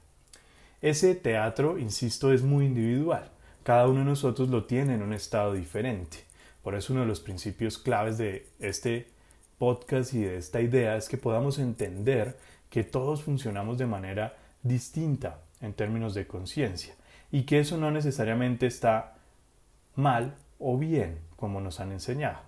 Ese 0.81 1.13
teatro, 1.13 1.77
insisto, 1.77 2.33
es 2.33 2.41
muy 2.41 2.65
individual. 2.65 3.29
Cada 3.63 3.87
uno 3.87 3.99
de 3.99 4.05
nosotros 4.05 4.49
lo 4.49 4.65
tiene 4.65 4.95
en 4.95 5.01
un 5.01 5.13
estado 5.13 5.53
diferente. 5.53 6.25
Por 6.63 6.75
eso 6.75 6.93
uno 6.93 7.01
de 7.01 7.07
los 7.07 7.19
principios 7.19 7.77
claves 7.77 8.17
de 8.17 8.47
este 8.59 9.07
podcast 9.57 10.13
y 10.13 10.19
de 10.19 10.37
esta 10.37 10.61
idea 10.61 10.95
es 10.95 11.09
que 11.09 11.17
podamos 11.17 11.59
entender 11.59 12.37
que 12.69 12.83
todos 12.83 13.23
funcionamos 13.23 13.77
de 13.77 13.85
manera 13.85 14.37
distinta 14.63 15.39
en 15.61 15.73
términos 15.73 16.13
de 16.13 16.27
conciencia 16.27 16.95
y 17.31 17.43
que 17.43 17.59
eso 17.59 17.77
no 17.77 17.91
necesariamente 17.91 18.67
está 18.67 19.15
mal 19.95 20.35
o 20.59 20.77
bien 20.77 21.19
como 21.35 21.61
nos 21.61 21.79
han 21.79 21.91
enseñado. 21.91 22.39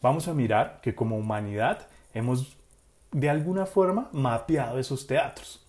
Vamos 0.00 0.28
a 0.28 0.34
mirar 0.34 0.80
que 0.82 0.94
como 0.94 1.16
humanidad 1.16 1.86
hemos 2.12 2.56
de 3.12 3.30
alguna 3.30 3.66
forma 3.66 4.08
mapeado 4.12 4.78
esos 4.78 5.06
teatros. 5.06 5.64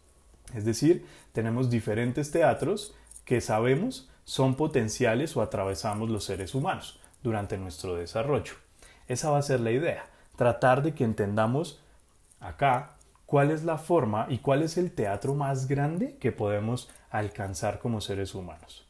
Es 0.54 0.66
decir, 0.66 1.06
tenemos 1.34 1.70
diferentes 1.70 2.32
teatros 2.32 2.96
que 3.26 3.42
sabemos 3.42 4.10
son 4.26 4.56
potenciales 4.56 5.36
o 5.36 5.42
atravesamos 5.42 6.10
los 6.10 6.24
seres 6.24 6.56
humanos 6.56 7.00
durante 7.22 7.58
nuestro 7.58 7.96
desarrollo. 7.96 8.54
Esa 9.08 9.32
va 9.32 9.38
a 9.38 9.44
ser 9.44 9.60
la 9.60 9.72
idea, 9.72 10.06
tratar 10.36 10.82
de 10.82 10.94
que 10.94 11.04
entendamos 11.04 11.82
acá 12.40 12.92
cuál 13.26 13.52
es 13.52 13.64
la 13.64 13.78
forma 13.78 14.28
y 14.30 14.40
cuál 14.40 14.62
es 14.62 14.78
el 14.78 14.92
teatro 14.92 15.34
más 15.34 15.68
grande 15.68 16.18
que 16.20 16.32
podemos 16.32 16.90
alcanzar 17.10 17.80
como 17.80 18.02
seres 18.02 18.36
humanos. 18.36 18.86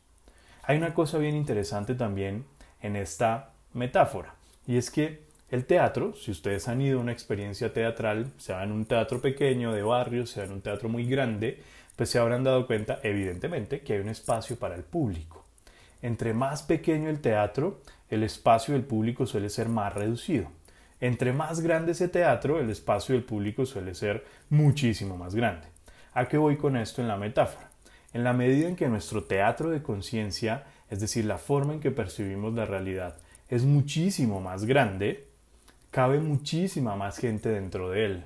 Hay 0.63 0.77
una 0.77 0.93
cosa 0.93 1.17
bien 1.17 1.35
interesante 1.35 1.95
también 1.95 2.45
en 2.81 2.95
esta 2.95 3.51
metáfora, 3.73 4.35
y 4.67 4.77
es 4.77 4.91
que 4.91 5.23
el 5.49 5.65
teatro, 5.65 6.15
si 6.15 6.31
ustedes 6.31 6.67
han 6.67 6.81
ido 6.81 6.97
a 6.97 7.01
una 7.01 7.11
experiencia 7.11 7.71
teatral, 7.73 8.31
sea 8.37 8.63
en 8.63 8.71
un 8.71 8.85
teatro 8.85 9.21
pequeño 9.21 9.71
de 9.71 9.83
barrio, 9.83 10.25
sea 10.25 10.45
en 10.45 10.51
un 10.51 10.61
teatro 10.61 10.89
muy 10.89 11.05
grande, 11.05 11.61
pues 11.95 12.09
se 12.09 12.19
habrán 12.19 12.43
dado 12.43 12.67
cuenta, 12.67 12.99
evidentemente, 13.03 13.81
que 13.81 13.93
hay 13.93 13.99
un 13.99 14.09
espacio 14.09 14.57
para 14.57 14.75
el 14.75 14.83
público. 14.83 15.45
Entre 16.01 16.33
más 16.33 16.63
pequeño 16.63 17.09
el 17.09 17.21
teatro, 17.21 17.81
el 18.09 18.23
espacio 18.23 18.73
del 18.73 18.83
público 18.83 19.25
suele 19.25 19.49
ser 19.49 19.69
más 19.69 19.93
reducido. 19.93 20.49
Entre 20.99 21.33
más 21.33 21.61
grande 21.61 21.93
ese 21.93 22.07
teatro, 22.07 22.59
el 22.59 22.69
espacio 22.69 23.15
del 23.15 23.23
público 23.23 23.65
suele 23.65 23.93
ser 23.93 24.25
muchísimo 24.49 25.17
más 25.17 25.35
grande. 25.35 25.67
¿A 26.13 26.27
qué 26.27 26.37
voy 26.37 26.57
con 26.57 26.77
esto 26.77 27.01
en 27.01 27.07
la 27.07 27.17
metáfora? 27.17 27.69
En 28.13 28.23
la 28.23 28.33
medida 28.33 28.67
en 28.67 28.75
que 28.75 28.87
nuestro 28.87 29.23
teatro 29.23 29.69
de 29.69 29.81
conciencia, 29.81 30.65
es 30.89 30.99
decir, 30.99 31.25
la 31.25 31.37
forma 31.37 31.73
en 31.73 31.79
que 31.79 31.91
percibimos 31.91 32.53
la 32.53 32.65
realidad, 32.65 33.17
es 33.49 33.63
muchísimo 33.63 34.39
más 34.39 34.65
grande, 34.65 35.27
cabe 35.91 36.19
muchísima 36.19 36.95
más 36.95 37.17
gente 37.17 37.49
dentro 37.49 37.89
de 37.89 38.05
él. 38.05 38.25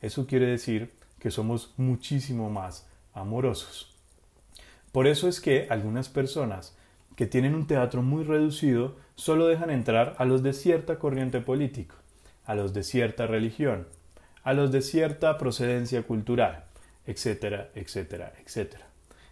Eso 0.00 0.26
quiere 0.26 0.46
decir 0.46 0.92
que 1.18 1.30
somos 1.30 1.74
muchísimo 1.76 2.50
más 2.50 2.86
amorosos. 3.14 3.94
Por 4.92 5.06
eso 5.06 5.28
es 5.28 5.40
que 5.40 5.66
algunas 5.70 6.08
personas 6.08 6.76
que 7.16 7.26
tienen 7.26 7.54
un 7.54 7.66
teatro 7.66 8.02
muy 8.02 8.24
reducido 8.24 8.96
solo 9.14 9.46
dejan 9.46 9.70
entrar 9.70 10.14
a 10.18 10.24
los 10.24 10.42
de 10.42 10.52
cierta 10.52 10.98
corriente 10.98 11.40
política, 11.40 11.94
a 12.44 12.54
los 12.54 12.74
de 12.74 12.82
cierta 12.82 13.26
religión, 13.26 13.86
a 14.42 14.52
los 14.52 14.72
de 14.72 14.82
cierta 14.82 15.38
procedencia 15.38 16.02
cultural, 16.02 16.64
etcétera, 17.06 17.70
etcétera, 17.74 18.32
etcétera. 18.44 18.86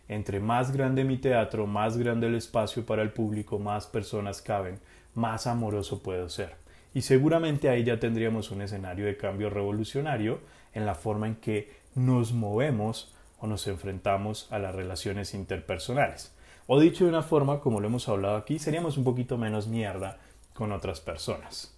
Entre 0.09 0.40
más 0.40 0.72
grande 0.72 1.04
mi 1.04 1.18
teatro, 1.18 1.66
más 1.66 1.96
grande 1.96 2.26
el 2.26 2.35
espacio 2.35 2.85
para 2.85 3.02
el 3.02 3.12
público, 3.12 3.59
más 3.59 3.87
personas 3.87 4.42
caben, 4.42 4.80
más 5.14 5.46
amoroso 5.46 6.02
puedo 6.02 6.28
ser. 6.28 6.54
Y 6.94 7.02
seguramente 7.02 7.68
ahí 7.68 7.85
ya 7.85 7.98
tendríamos 7.98 8.50
un 8.50 8.62
escenario 8.62 9.06
de 9.06 9.16
cambio 9.16 9.48
revolucionario 9.48 10.40
en 10.74 10.87
la 10.87 10.94
forma 10.94 11.26
en 11.26 11.37
que 11.37 11.72
nos 11.94 12.33
movemos 12.33 13.14
o 13.42 13.48
nos 13.48 13.66
enfrentamos 13.66 14.46
a 14.50 14.61
las 14.61 14.72
relaciones 14.74 15.35
interpersonales. 15.35 16.33
O 16.68 16.78
dicho 16.78 17.05
de 17.05 17.11
una 17.11 17.24
forma, 17.24 17.61
como 17.61 17.81
lo 17.81 17.88
hemos 17.88 18.09
hablado 18.09 18.37
aquí, 18.37 18.61
seríamos 18.61 18.96
un 18.96 19.05
poquito 19.05 19.37
menos 19.37 19.66
mierda 19.66 20.20
con 20.55 20.70
otras 20.70 21.00
personas. 21.00 21.76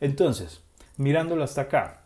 Entonces, 0.00 0.60
mirándolo 0.98 1.44
hasta 1.44 1.62
acá, 1.62 2.02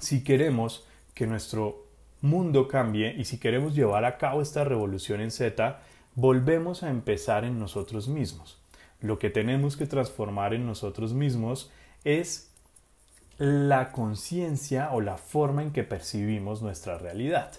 si 0.00 0.24
queremos 0.24 0.84
que 1.14 1.28
nuestro 1.28 1.86
mundo 2.20 2.66
cambie 2.66 3.14
y 3.16 3.24
si 3.24 3.38
queremos 3.38 3.74
llevar 3.74 4.04
a 4.04 4.18
cabo 4.18 4.42
esta 4.42 4.64
revolución 4.64 5.20
en 5.20 5.30
Z, 5.30 5.80
volvemos 6.16 6.82
a 6.82 6.90
empezar 6.90 7.44
en 7.44 7.60
nosotros 7.60 8.08
mismos. 8.08 8.60
Lo 9.00 9.20
que 9.20 9.30
tenemos 9.30 9.76
que 9.76 9.86
transformar 9.86 10.54
en 10.54 10.66
nosotros 10.66 11.14
mismos 11.14 11.70
es 12.02 12.50
la 13.38 13.92
conciencia 13.92 14.90
o 14.90 15.00
la 15.00 15.18
forma 15.18 15.62
en 15.62 15.70
que 15.70 15.84
percibimos 15.84 16.62
nuestra 16.62 16.98
realidad. 16.98 17.52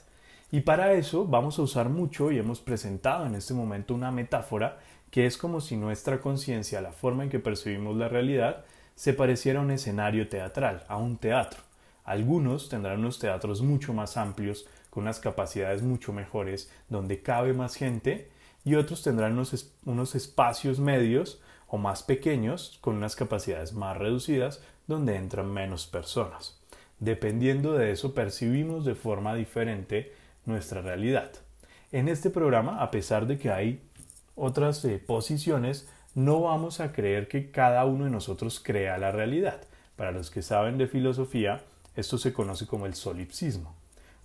Y 0.52 0.62
para 0.62 0.92
eso 0.94 1.26
vamos 1.26 1.58
a 1.58 1.62
usar 1.62 1.88
mucho 1.88 2.30
y 2.30 2.38
hemos 2.38 2.60
presentado 2.60 3.26
en 3.26 3.36
este 3.36 3.54
momento 3.54 3.96
una 3.96 4.12
metáfora 4.12 4.80
que 5.10 5.26
es 5.26 5.38
como 5.38 5.62
si 5.62 5.78
nuestra 5.78 6.20
conciencia, 6.20 6.82
la 6.82 6.92
forma 6.92 7.24
en 7.24 7.30
que 7.30 7.40
percibimos 7.40 7.96
la 7.96 8.10
realidad, 8.10 8.66
se 8.96 9.14
pareciera 9.14 9.60
a 9.60 9.64
un 9.64 9.72
escenario 9.72 10.28
teatral, 10.28 10.84
a 10.88 10.98
un 10.98 11.18
teatro. 11.18 11.62
Algunos 12.04 12.70
tendrán 12.70 13.00
unos 13.00 13.20
teatros 13.20 13.62
mucho 13.62 13.94
más 13.94 14.18
amplios, 14.18 14.68
con 14.90 15.04
unas 15.04 15.20
capacidades 15.20 15.84
mucho 15.84 16.12
mejores, 16.12 16.70
donde 16.90 17.22
cabe 17.22 17.54
más 17.54 17.76
gente, 17.76 18.30
y 18.64 18.76
otros 18.76 19.04
tendrán 19.04 19.34
unos, 19.34 19.74
unos 19.86 20.16
espacios 20.16 20.80
medios 20.80 21.42
o 21.68 21.78
más 21.78 22.04
pequeños, 22.04 22.78
con 22.82 22.96
unas 22.98 23.16
capacidades 23.16 23.74
más 23.74 23.98
reducidas, 23.98 24.62
donde 24.88 25.16
entran 25.16 25.52
menos 25.52 25.88
personas. 25.88 26.60
Dependiendo 27.00 27.74
de 27.74 27.92
eso, 27.92 28.14
percibimos 28.14 28.86
de 28.86 28.96
forma 28.96 29.34
diferente 29.34 30.14
nuestra 30.46 30.82
realidad. 30.82 31.32
En 31.92 32.08
este 32.08 32.30
programa, 32.30 32.82
a 32.82 32.92
pesar 32.92 33.28
de 33.28 33.38
que 33.38 33.52
hay 33.52 33.82
otras 34.36 34.84
eh, 34.86 34.98
posiciones, 35.00 35.88
no 36.16 36.42
vamos 36.42 36.80
a 36.80 36.92
creer 36.92 37.28
que 37.28 37.52
cada 37.52 37.86
uno 37.86 38.06
de 38.06 38.12
nosotros 38.12 38.60
crea 38.64 38.98
la 38.98 39.12
realidad. 39.12 39.62
Para 39.96 40.12
los 40.12 40.32
que 40.32 40.42
saben 40.42 40.78
de 40.78 40.88
filosofía, 40.88 41.64
esto 41.96 42.18
se 42.18 42.34
conoce 42.34 42.66
como 42.66 42.86
el 42.86 42.96
solipsismo. 42.96 43.76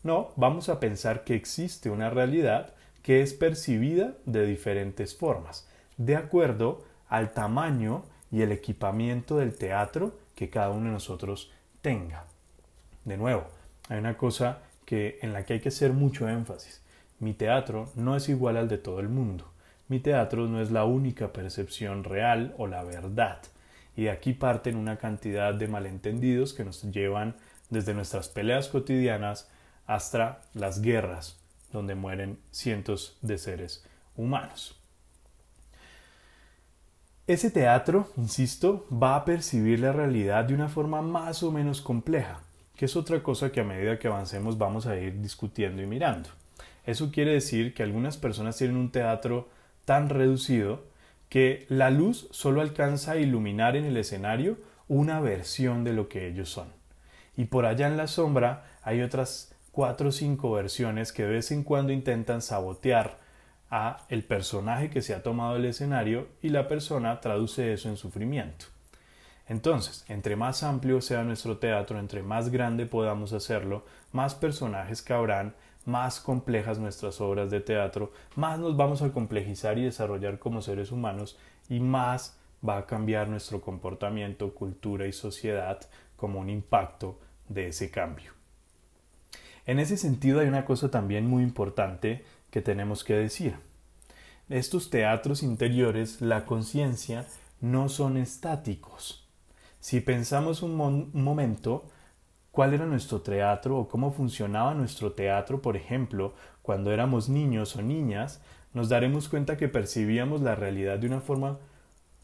No, 0.02 0.33
vamos 0.37 0.68
a 0.68 0.79
pensar 0.79 1.24
que 1.24 1.35
existe 1.35 1.90
una 1.90 2.11
realidad 2.11 2.74
que 3.02 3.22
es 3.22 3.35
percibida 3.35 4.14
de 4.24 4.46
diferentes 4.46 5.16
formas, 5.16 5.68
de 5.96 6.16
acuerdo 6.16 6.85
al 7.09 7.33
tamaño 7.33 8.05
y 8.31 8.42
el 8.42 8.52
equipamiento 8.52 9.38
del 9.38 9.57
teatro 9.57 10.18
que 10.35 10.50
cada 10.50 10.70
uno 10.70 10.87
de 10.87 10.92
nosotros 10.92 11.52
tenga. 11.83 12.24
De 13.05 13.16
nuevo, 13.16 13.44
hay 13.88 13.98
una 13.98 14.16
cosa 14.16 14.62
que, 14.87 15.18
en 15.20 15.35
la 15.35 15.44
que 15.44 15.55
hay 15.55 15.61
que 15.61 15.68
hacer 15.68 15.92
mucho 15.92 16.27
énfasis. 16.27 16.81
Mi 17.18 17.35
teatro 17.35 17.92
no 17.94 18.16
es 18.16 18.31
igual 18.31 18.57
al 18.57 18.68
de 18.68 18.79
todo 18.79 19.01
el 19.01 19.11
mundo. 19.11 19.53
Mi 19.88 20.01
teatro 20.01 20.46
no 20.49 20.62
es 20.62 20.70
la 20.70 20.85
única 20.85 21.33
percepción 21.33 22.05
real 22.05 22.55
o 22.57 22.66
la 22.66 22.83
verdad. 22.83 23.42
Y 23.94 24.05
de 24.05 24.11
aquí 24.11 24.33
parten 24.33 24.77
una 24.77 24.96
cantidad 24.96 25.55
de 25.55 25.68
malentendidos 25.68 26.55
que 26.55 26.64
nos 26.64 26.83
llevan 26.90 27.37
desde 27.70 27.94
nuestras 27.94 28.29
peleas 28.29 28.68
cotidianas 28.68 29.51
hasta 29.87 30.42
las 30.55 30.81
guerras, 30.81 31.38
donde 31.72 31.94
mueren 31.94 32.38
cientos 32.51 33.18
de 33.22 33.38
seres 33.38 33.85
humanos. 34.16 34.81
Ese 37.27 37.51
teatro, 37.51 38.12
insisto, 38.16 38.87
va 38.90 39.16
a 39.16 39.25
percibir 39.25 39.81
la 39.81 39.92
realidad 39.92 40.44
de 40.44 40.55
una 40.55 40.68
forma 40.68 41.03
más 41.03 41.42
o 41.42 41.51
menos 41.51 41.81
compleja, 41.81 42.40
que 42.76 42.84
es 42.84 42.96
otra 42.96 43.22
cosa 43.22 43.50
que 43.50 43.60
a 43.60 43.64
medida 43.64 43.98
que 43.98 44.08
avancemos 44.08 44.58
vamos 44.58 44.86
a 44.86 44.98
ir 44.98 45.20
discutiendo 45.20 45.82
y 45.82 45.86
mirando. 45.86 46.28
Eso 46.84 47.10
quiere 47.10 47.32
decir 47.32 47.74
que 47.74 47.82
algunas 47.82 48.16
personas 48.16 48.56
tienen 48.56 48.76
un 48.76 48.92
teatro 48.92 49.48
tan 49.84 50.08
reducido 50.08 50.84
que 51.28 51.66
la 51.68 51.90
luz 51.90 52.28
solo 52.30 52.60
alcanza 52.60 53.12
a 53.12 53.16
iluminar 53.16 53.76
en 53.76 53.84
el 53.84 53.96
escenario 53.96 54.58
una 54.88 55.20
versión 55.20 55.82
de 55.84 55.92
lo 55.92 56.08
que 56.08 56.28
ellos 56.28 56.48
son. 56.48 56.68
Y 57.36 57.46
por 57.46 57.66
allá 57.66 57.86
en 57.86 57.96
la 57.96 58.06
sombra 58.06 58.64
hay 58.82 59.02
otras 59.02 59.54
cuatro 59.72 60.10
o 60.10 60.12
cinco 60.12 60.52
versiones 60.52 61.12
que 61.12 61.24
de 61.24 61.30
vez 61.30 61.50
en 61.50 61.64
cuando 61.64 61.92
intentan 61.92 62.40
sabotear 62.40 63.18
a 63.70 64.06
el 64.08 64.22
personaje 64.22 64.90
que 64.90 65.02
se 65.02 65.12
ha 65.12 65.22
tomado 65.22 65.56
el 65.56 65.64
escenario 65.64 66.28
y 66.40 66.50
la 66.50 66.68
persona 66.68 67.20
traduce 67.20 67.72
eso 67.72 67.88
en 67.88 67.96
sufrimiento. 67.96 68.66
Entonces, 69.48 70.04
entre 70.09 70.35
más 70.35 70.62
amplio 70.62 71.00
sea 71.00 71.22
nuestro 71.22 71.59
teatro, 71.59 71.98
entre 71.98 72.22
más 72.22 72.50
grande 72.50 72.87
podamos 72.87 73.32
hacerlo, 73.32 73.85
más 74.12 74.35
personajes 74.35 75.02
cabrán, 75.02 75.54
más 75.85 76.18
complejas 76.18 76.78
nuestras 76.78 77.20
obras 77.20 77.50
de 77.50 77.61
teatro, 77.61 78.12
más 78.35 78.59
nos 78.59 78.76
vamos 78.76 79.02
a 79.02 79.12
complejizar 79.12 79.78
y 79.78 79.85
desarrollar 79.85 80.40
como 80.40 80.62
seres 80.62 80.90
humanos 80.90 81.38
y 81.68 81.78
más 81.78 82.37
va 82.66 82.78
a 82.78 82.87
cambiar 82.87 83.28
nuestro 83.28 83.61
comportamiento, 83.61 84.52
cultura 84.52 85.06
y 85.06 85.12
sociedad 85.12 85.80
como 86.16 86.40
un 86.40 86.50
impacto 86.50 87.20
de 87.48 87.68
ese 87.68 87.90
cambio. 87.90 88.32
En 89.64 89.78
ese 89.78 89.96
sentido 89.96 90.40
hay 90.40 90.48
una 90.48 90.64
cosa 90.64 90.90
también 90.90 91.28
muy 91.28 91.42
importante 91.42 92.24
que 92.50 92.62
tenemos 92.62 93.04
que 93.04 93.14
decir. 93.14 93.56
estos 94.48 94.90
teatros 94.90 95.42
interiores, 95.42 96.20
la 96.20 96.46
conciencia, 96.46 97.26
no 97.61 97.88
son 97.88 98.16
estáticos. 98.16 99.25
Si 99.80 100.00
pensamos 100.00 100.62
un, 100.62 100.74
momento, 101.12 101.84
cuál 102.50 102.74
era 102.74 102.86
nuestro 102.86 103.20
teatro 103.20 103.78
o 103.78 103.88
cómo 103.88 104.12
funcionaba 104.12 104.74
nuestro 104.74 105.12
teatro, 105.12 105.62
por 105.62 105.76
ejemplo, 105.76 106.34
cuando 106.62 106.92
éramos 106.92 107.28
niños 107.28 107.76
o 107.76 107.82
niñas, 107.82 108.40
nos 108.72 108.88
daremos 108.88 109.28
cuenta 109.28 109.56
que 109.56 109.68
percibíamos 109.68 110.40
la 110.40 110.54
realidad 110.54 110.98
de 110.98 111.06
una 111.06 111.20
forma 111.20 111.58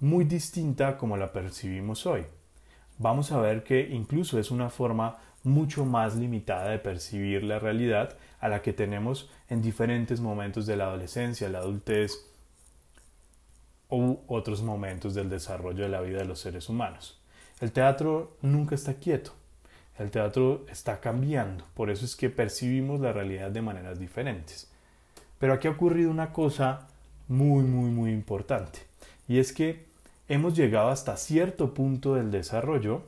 muy 0.01 0.25
distinta 0.25 0.99
como 0.99 1.17
la 1.17 1.33
percibimos 1.33 2.07
hoy. 2.07 2.27
Vamos 2.99 3.33
a 3.33 3.41
ver 3.41 3.63
que 3.65 3.89
incluso 3.91 4.39
es 4.39 4.51
una 4.51 4.69
forma 4.69 5.19
mucho 5.45 5.85
más 5.85 6.17
limitada 6.17 6.71
de 6.71 6.79
percibir 6.79 7.43
la 7.43 7.59
realidad 7.59 8.17
a 8.41 8.49
la 8.49 8.63
que 8.63 8.73
tenemos 8.73 9.31
en 9.49 9.63
diferentes 9.63 10.21
momentos 10.21 10.67
de 10.67 10.77
la 10.77 10.85
adolescencia, 10.85 11.49
la 11.49 11.59
adultez 11.59 12.19
u 13.89 14.19
otros 14.27 14.63
momentos 14.63 15.15
del 15.15 15.29
desarrollo 15.29 15.85
de 15.85 15.91
la 15.91 16.01
vida 16.01 16.19
de 16.19 16.25
los 16.25 16.41
seres 16.41 16.69
humanos. 16.69 17.22
El 17.63 17.71
teatro 17.71 18.37
nunca 18.43 18.75
está 18.75 18.95
quieto, 18.95 19.31
el 19.97 20.11
teatro 20.11 20.67
está 20.69 20.99
cambiando, 20.99 21.65
por 21.75 21.91
eso 21.91 22.05
es 22.05 22.17
que 22.17 22.29
percibimos 22.29 23.01
la 23.01 23.13
realidad 23.13 23.53
de 23.53 23.63
maneras 23.63 24.01
diferentes. 24.01 24.69
Pero 25.39 25.53
aquí 25.53 25.69
ha 25.69 25.71
ocurrido 25.71 26.11
una 26.11 26.33
cosa 26.33 26.89
muy, 27.29 27.63
muy, 27.63 27.93
muy 27.93 28.11
importante, 28.11 28.81
y 29.29 29.39
es 29.39 29.53
que 29.53 29.87
hemos 30.29 30.57
llegado 30.57 30.89
hasta 30.89 31.17
cierto 31.17 31.73
punto 31.73 32.17
del 32.17 32.33
desarrollo 32.33 33.05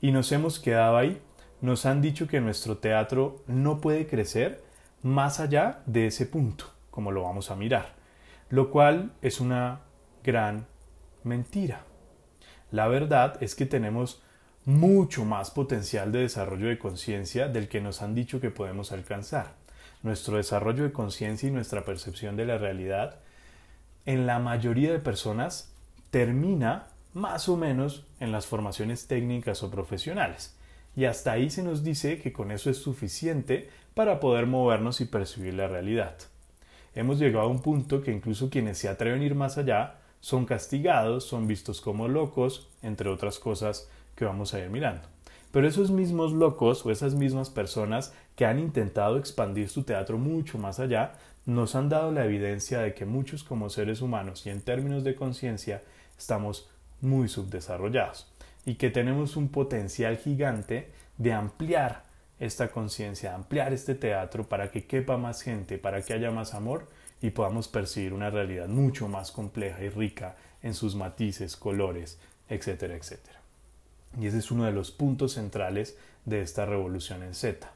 y 0.00 0.12
nos 0.12 0.30
hemos 0.30 0.60
quedado 0.60 0.96
ahí. 0.96 1.20
Nos 1.62 1.86
han 1.86 2.00
dicho 2.00 2.28
que 2.28 2.40
nuestro 2.40 2.78
teatro 2.78 3.42
no 3.48 3.80
puede 3.80 4.06
crecer 4.06 4.62
más 5.02 5.40
allá 5.40 5.82
de 5.86 6.06
ese 6.06 6.26
punto, 6.26 6.66
como 6.92 7.10
lo 7.10 7.24
vamos 7.24 7.50
a 7.50 7.56
mirar, 7.56 7.94
lo 8.50 8.70
cual 8.70 9.10
es 9.20 9.40
una 9.40 9.80
gran 10.22 10.68
mentira. 11.24 11.86
La 12.74 12.88
verdad 12.88 13.40
es 13.40 13.54
que 13.54 13.66
tenemos 13.66 14.20
mucho 14.64 15.24
más 15.24 15.52
potencial 15.52 16.10
de 16.10 16.22
desarrollo 16.22 16.66
de 16.66 16.76
conciencia 16.76 17.46
del 17.46 17.68
que 17.68 17.80
nos 17.80 18.02
han 18.02 18.16
dicho 18.16 18.40
que 18.40 18.50
podemos 18.50 18.90
alcanzar. 18.90 19.52
Nuestro 20.02 20.38
desarrollo 20.38 20.82
de 20.82 20.90
conciencia 20.90 21.48
y 21.48 21.52
nuestra 21.52 21.84
percepción 21.84 22.34
de 22.34 22.46
la 22.46 22.58
realidad 22.58 23.20
en 24.06 24.26
la 24.26 24.40
mayoría 24.40 24.90
de 24.90 24.98
personas 24.98 25.72
termina 26.10 26.88
más 27.12 27.48
o 27.48 27.56
menos 27.56 28.08
en 28.18 28.32
las 28.32 28.46
formaciones 28.46 29.06
técnicas 29.06 29.62
o 29.62 29.70
profesionales. 29.70 30.56
Y 30.96 31.04
hasta 31.04 31.30
ahí 31.30 31.50
se 31.50 31.62
nos 31.62 31.84
dice 31.84 32.20
que 32.20 32.32
con 32.32 32.50
eso 32.50 32.70
es 32.70 32.78
suficiente 32.78 33.70
para 33.94 34.18
poder 34.18 34.46
movernos 34.46 35.00
y 35.00 35.04
percibir 35.04 35.54
la 35.54 35.68
realidad. 35.68 36.16
Hemos 36.96 37.20
llegado 37.20 37.46
a 37.46 37.50
un 37.50 37.62
punto 37.62 38.02
que 38.02 38.10
incluso 38.10 38.50
quienes 38.50 38.78
se 38.78 38.88
atreven 38.88 39.22
a 39.22 39.26
ir 39.26 39.36
más 39.36 39.58
allá 39.58 40.00
son 40.24 40.46
castigados, 40.46 41.24
son 41.24 41.46
vistos 41.46 41.82
como 41.82 42.08
locos, 42.08 42.66
entre 42.80 43.10
otras 43.10 43.38
cosas 43.38 43.90
que 44.16 44.24
vamos 44.24 44.54
a 44.54 44.58
ir 44.58 44.70
mirando. 44.70 45.02
Pero 45.52 45.68
esos 45.68 45.90
mismos 45.90 46.32
locos 46.32 46.86
o 46.86 46.90
esas 46.90 47.14
mismas 47.14 47.50
personas 47.50 48.14
que 48.34 48.46
han 48.46 48.58
intentado 48.58 49.18
expandir 49.18 49.68
su 49.68 49.82
teatro 49.82 50.16
mucho 50.16 50.56
más 50.56 50.80
allá, 50.80 51.12
nos 51.44 51.74
han 51.74 51.90
dado 51.90 52.10
la 52.10 52.24
evidencia 52.24 52.78
de 52.78 52.94
que 52.94 53.04
muchos 53.04 53.44
como 53.44 53.68
seres 53.68 54.00
humanos 54.00 54.46
y 54.46 54.48
en 54.48 54.62
términos 54.62 55.04
de 55.04 55.14
conciencia 55.14 55.82
estamos 56.16 56.70
muy 57.02 57.28
subdesarrollados 57.28 58.32
y 58.64 58.76
que 58.76 58.88
tenemos 58.88 59.36
un 59.36 59.48
potencial 59.48 60.16
gigante 60.16 60.90
de 61.18 61.34
ampliar 61.34 62.04
esta 62.40 62.68
conciencia, 62.68 63.34
ampliar 63.34 63.74
este 63.74 63.94
teatro 63.94 64.48
para 64.48 64.70
que 64.70 64.86
quepa 64.86 65.18
más 65.18 65.42
gente, 65.42 65.76
para 65.76 66.00
que 66.00 66.14
haya 66.14 66.30
más 66.30 66.54
amor 66.54 66.88
y 67.24 67.30
podamos 67.30 67.68
percibir 67.68 68.12
una 68.12 68.28
realidad 68.28 68.68
mucho 68.68 69.08
más 69.08 69.32
compleja 69.32 69.82
y 69.82 69.88
rica 69.88 70.36
en 70.62 70.74
sus 70.74 70.94
matices, 70.94 71.56
colores, 71.56 72.18
etcétera, 72.50 72.96
etcétera. 72.96 73.40
Y 74.20 74.26
ese 74.26 74.36
es 74.36 74.50
uno 74.50 74.66
de 74.66 74.72
los 74.72 74.90
puntos 74.90 75.32
centrales 75.32 75.96
de 76.26 76.42
esta 76.42 76.66
revolución 76.66 77.22
en 77.22 77.32
Z. 77.34 77.66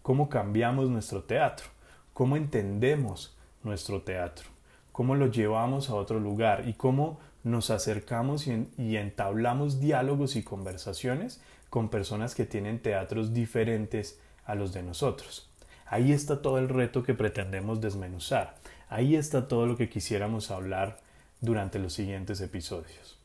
¿Cómo 0.00 0.30
cambiamos 0.30 0.88
nuestro 0.88 1.22
teatro? 1.22 1.66
¿Cómo 2.14 2.38
entendemos 2.38 3.36
nuestro 3.62 4.00
teatro? 4.00 4.46
¿Cómo 4.90 5.16
lo 5.16 5.26
llevamos 5.26 5.90
a 5.90 5.96
otro 5.96 6.18
lugar? 6.18 6.66
¿Y 6.66 6.72
cómo 6.72 7.20
nos 7.42 7.68
acercamos 7.68 8.46
y, 8.46 8.96
entablamos 8.96 9.80
diálogos 9.80 10.34
y 10.34 10.42
conversaciones 10.42 11.42
con 11.68 11.90
personas 11.90 12.34
que 12.34 12.46
tienen 12.46 12.78
teatros 12.78 13.34
diferentes 13.34 14.18
a 14.46 14.54
los 14.54 14.72
de 14.72 14.82
nosotros. 14.82 15.50
Ahí 15.84 16.12
está 16.12 16.40
todo 16.40 16.56
el 16.58 16.70
reto 16.70 17.02
que 17.02 17.12
pretendemos 17.12 17.82
desmenuzar. 17.82 18.54
Ahí 18.88 19.16
está 19.16 19.48
todo 19.48 19.66
lo 19.66 19.76
que 19.76 19.88
quisiéramos 19.88 20.50
hablar 20.50 21.00
durante 21.40 21.78
los 21.78 21.92
siguientes 21.92 22.40
episodios. 22.40 23.18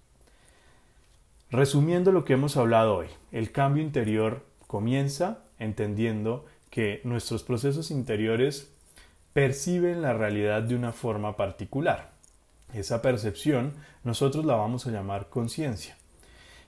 Resumiendo 1.51 2.11
lo 2.11 2.25
que 2.25 2.33
hemos 2.33 2.57
hablado 2.57 2.97
hoy, 2.97 3.07
el 3.31 3.51
cambio 3.51 3.83
interior 3.83 4.45
comienza 4.67 5.39
entendiendo 5.57 6.45
que 6.69 7.01
nuestros 7.03 7.43
procesos 7.43 7.89
interiores 7.89 8.71
perciben 9.33 10.01
la 10.01 10.13
realidad 10.13 10.61
de 10.61 10.75
una 10.75 10.91
forma 10.91 11.35
particular. 11.35 12.11
Esa 12.73 13.01
percepción 13.01 13.73
nosotros 14.03 14.45
la 14.45 14.55
vamos 14.55 14.85
a 14.85 14.91
llamar 14.91 15.29
conciencia. 15.29 15.97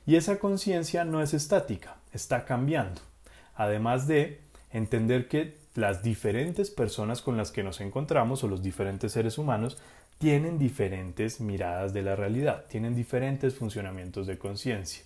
Y 0.08 0.16
esa 0.16 0.40
conciencia 0.40 1.06
no 1.06 1.22
es 1.22 1.36
estática, 1.36 1.98
está 2.12 2.46
cambiando. 2.46 3.02
Además 3.56 4.08
de 4.08 4.42
entender 4.72 5.28
que 5.28 5.61
las 5.76 6.04
diferentes 6.04 6.70
personas 6.70 7.22
con 7.22 7.38
las 7.38 7.52
que 7.52 7.64
nos 7.64 7.82
encontramos 7.82 8.44
o 8.44 8.48
los 8.48 8.62
diferentes 8.62 9.14
seres 9.14 9.38
humanos 9.38 9.78
tienen 10.18 10.60
diferentes 10.60 11.40
miradas 11.40 11.94
de 11.94 12.04
la 12.04 12.16
realidad, 12.16 12.66
tienen 12.70 12.96
diferentes 12.96 13.56
funcionamientos 13.56 14.28
de 14.28 14.38
conciencia. 14.38 15.04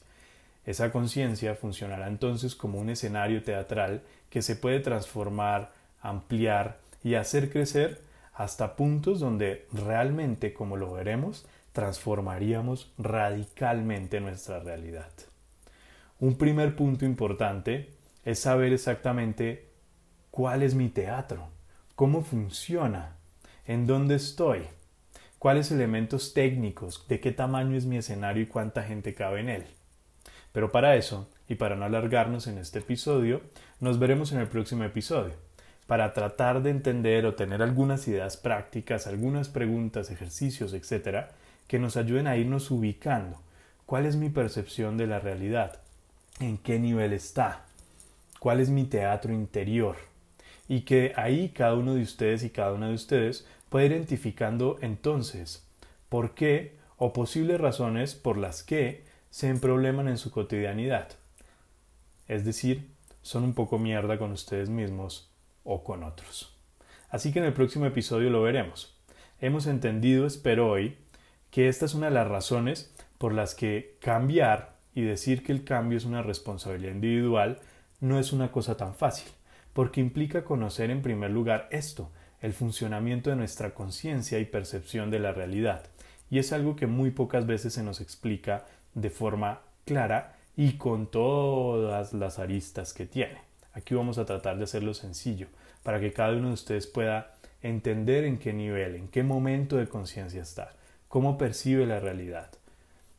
Esa 0.66 0.92
conciencia 0.92 1.56
funcionará 1.56 2.08
entonces 2.08 2.56
como 2.56 2.80
un 2.80 2.90
escenario 2.90 3.44
teatral 3.44 4.02
que 4.30 4.42
se 4.42 4.56
puede 4.56 4.80
transformar, 4.80 5.72
ampliar 6.02 6.80
y 7.04 7.16
hacer 7.16 7.52
crecer 7.52 8.02
hasta 8.34 8.76
puntos 8.76 9.20
donde 9.20 9.68
realmente, 9.72 10.54
como 10.54 10.76
lo 10.76 10.92
veremos, 10.92 11.46
transformaríamos 11.72 12.92
radicalmente 12.98 14.20
nuestra 14.20 14.60
realidad. 14.60 15.12
Un 16.20 16.38
primer 16.38 16.76
punto 16.76 17.06
importante 17.06 17.90
es 18.24 18.40
saber 18.40 18.74
exactamente 18.74 19.65
cuál 20.36 20.64
es 20.64 20.76
mi 20.76 20.90
teatro, 20.90 21.48
cómo 21.96 22.22
funciona, 22.22 23.16
en 23.66 23.88
dónde 23.88 24.16
estoy, 24.16 24.64
cuáles 25.40 25.72
elementos 25.72 26.34
técnicos, 26.34 27.08
de 27.08 27.22
qué 27.22 27.32
tamaño 27.32 27.78
es 27.78 27.86
mi 27.86 27.96
escenario 27.96 28.44
y 28.44 28.48
cuánta 28.48 28.84
gente 28.84 29.14
cabe 29.14 29.40
en 29.40 29.48
él. 29.48 29.64
Pero 30.52 30.74
para 30.74 30.98
eso, 30.98 31.30
y 31.48 31.56
para 31.56 31.78
no 31.78 31.86
alargarnos 31.86 32.48
en 32.48 32.58
este 32.58 32.80
episodio, 32.80 33.44
nos 33.80 33.98
veremos 33.98 34.34
en 34.34 34.40
el 34.40 34.50
próximo 34.50 34.84
episodio 34.84 35.36
para 35.88 36.12
tratar 36.12 36.62
de 36.62 36.72
entender 36.72 37.26
o 37.26 37.36
tener 37.36 37.62
algunas 37.62 38.06
ideas 38.10 38.36
prácticas, 38.36 39.08
algunas 39.08 39.48
preguntas, 39.48 40.12
ejercicios, 40.12 40.74
etcétera, 40.74 41.32
que 41.70 41.80
nos 41.80 41.96
ayuden 41.96 42.28
a 42.28 42.36
irnos 42.36 42.72
ubicando. 42.72 43.40
¿Cuál 43.86 44.06
es 44.06 44.18
mi 44.18 44.30
percepción 44.30 44.98
de 44.98 45.08
la 45.08 45.22
realidad? 45.22 45.80
¿En 46.42 46.58
qué 46.58 46.78
nivel 46.78 47.14
está? 47.14 47.68
¿Cuál 48.42 48.60
es 48.60 48.70
mi 48.70 48.84
teatro 48.84 49.32
interior? 49.32 49.96
Y 50.68 50.82
que 50.82 51.14
ahí 51.16 51.50
cada 51.50 51.76
uno 51.76 51.94
de 51.94 52.02
ustedes 52.02 52.44
y 52.44 52.50
cada 52.50 52.74
una 52.74 52.88
de 52.88 52.96
ustedes 52.96 53.48
puede 53.70 53.88
identificando 53.88 54.78
entonces 54.82 55.66
por 56.10 56.34
qué 56.34 56.76
o 56.98 57.14
posibles 57.14 57.60
razones 57.60 58.16
por 58.16 58.38
las 58.38 58.64
que 58.64 59.04
se 59.30 59.54
probleman 59.56 60.08
en 60.08 60.18
su 60.18 60.32
cotidianidad. 60.32 61.10
Es 62.28 62.46
decir, 62.46 62.90
son 63.22 63.44
un 63.44 63.54
poco 63.54 63.78
mierda 63.78 64.18
con 64.18 64.32
ustedes 64.32 64.70
mismos 64.70 65.30
o 65.64 65.84
con 65.84 66.04
otros. 66.04 66.56
Así 67.10 67.32
que 67.32 67.40
en 67.40 67.46
el 67.46 67.54
próximo 67.54 67.86
episodio 67.86 68.30
lo 68.30 68.42
veremos. 68.42 68.96
Hemos 69.42 69.68
entendido, 69.68 70.26
espero 70.26 70.70
hoy, 70.70 70.98
que 71.52 71.68
esta 71.68 71.86
es 71.86 71.94
una 71.94 72.08
de 72.08 72.14
las 72.14 72.28
razones 72.28 72.94
por 73.18 73.34
las 73.34 73.56
que 73.56 73.98
cambiar 74.00 74.76
y 74.94 75.02
decir 75.02 75.44
que 75.44 75.52
el 75.52 75.64
cambio 75.64 75.98
es 75.98 76.06
una 76.06 76.22
responsabilidad 76.22 76.94
individual 76.94 77.60
no 78.00 78.20
es 78.20 78.34
una 78.34 78.52
cosa 78.52 78.78
tan 78.78 78.96
fácil, 78.96 79.28
porque 79.76 80.00
implica 80.00 80.46
conocer 80.46 80.90
en 80.90 81.02
primer 81.02 81.32
lugar 81.32 81.68
esto, 81.70 82.10
el 82.40 82.54
funcionamiento 82.54 83.30
de 83.30 83.36
nuestra 83.36 83.74
conciencia 83.74 84.40
y 84.40 84.46
percepción 84.46 85.12
de 85.12 85.20
la 85.20 85.34
realidad, 85.34 85.84
y 86.30 86.40
es 86.40 86.54
algo 86.54 86.78
que 86.78 86.88
muy 86.88 87.12
pocas 87.12 87.46
veces 87.46 87.74
se 87.74 87.84
nos 87.84 88.00
explica 88.00 88.64
de 88.94 89.10
forma 89.10 89.60
clara 89.84 90.38
y 90.56 90.78
con 90.78 91.08
todas 91.08 92.14
las 92.14 92.40
aristas 92.40 92.94
que 92.94 93.06
tiene. 93.06 93.42
Aquí 93.74 93.94
vamos 93.94 94.18
a 94.18 94.24
tratar 94.24 94.58
de 94.58 94.64
hacerlo 94.64 94.94
sencillo 94.94 95.48
para 95.84 96.00
que 96.00 96.14
cada 96.14 96.38
uno 96.38 96.48
de 96.48 96.54
ustedes 96.54 96.88
pueda 96.88 97.34
entender 97.62 98.24
en 98.24 98.40
qué 98.40 98.54
nivel, 98.54 98.96
en 98.96 99.10
qué 99.10 99.24
momento 99.24 99.76
de 99.76 99.90
conciencia 99.90 100.42
está, 100.42 100.72
cómo 101.10 101.38
percibe 101.38 101.86
la 101.86 102.00
realidad, 102.00 102.50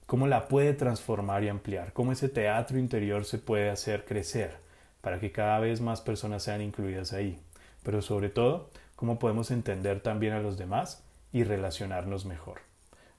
cómo 0.07 0.27
la 0.27 0.49
puede 0.49 0.73
transformar 0.73 1.45
y 1.45 1.51
ampliar, 1.51 1.93
cómo 1.93 2.13
ese 2.13 2.31
teatro 2.31 2.79
interior 2.79 3.27
se 3.27 3.37
puede 3.37 3.69
hacer 3.69 4.07
crecer 4.07 4.65
para 5.07 5.21
que 5.21 5.31
cada 5.31 5.61
vez 5.61 5.81
más 5.81 6.01
personas 6.01 6.43
sean 6.43 6.61
incluidas 6.61 7.13
ahí, 7.13 7.39
pero 7.85 8.03
sobre 8.03 8.29
todo, 8.29 8.71
cómo 8.97 9.21
podemos 9.21 9.53
entender 9.53 10.01
también 10.01 10.33
a 10.33 10.41
los 10.41 10.59
demás 10.59 11.05
y 11.33 11.45
relacionarnos 11.45 12.25
mejor. 12.25 12.63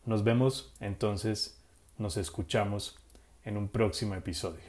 Nos 0.06 0.26
vemos 0.26 0.74
entonces, 0.82 1.58
nos 1.98 2.18
escuchamos 2.18 3.00
en 3.46 3.56
un 3.56 3.70
próximo 3.70 4.16
episodio. 4.16 4.66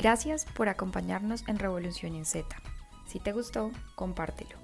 Gracias 0.00 0.44
por 0.56 0.68
acompañarnos 0.68 1.48
en 1.48 1.60
Revolución 1.60 2.16
en 2.16 2.24
Z. 2.24 2.48
Si 3.06 3.20
te 3.20 3.30
gustó, 3.30 3.70
compártelo 3.94 4.56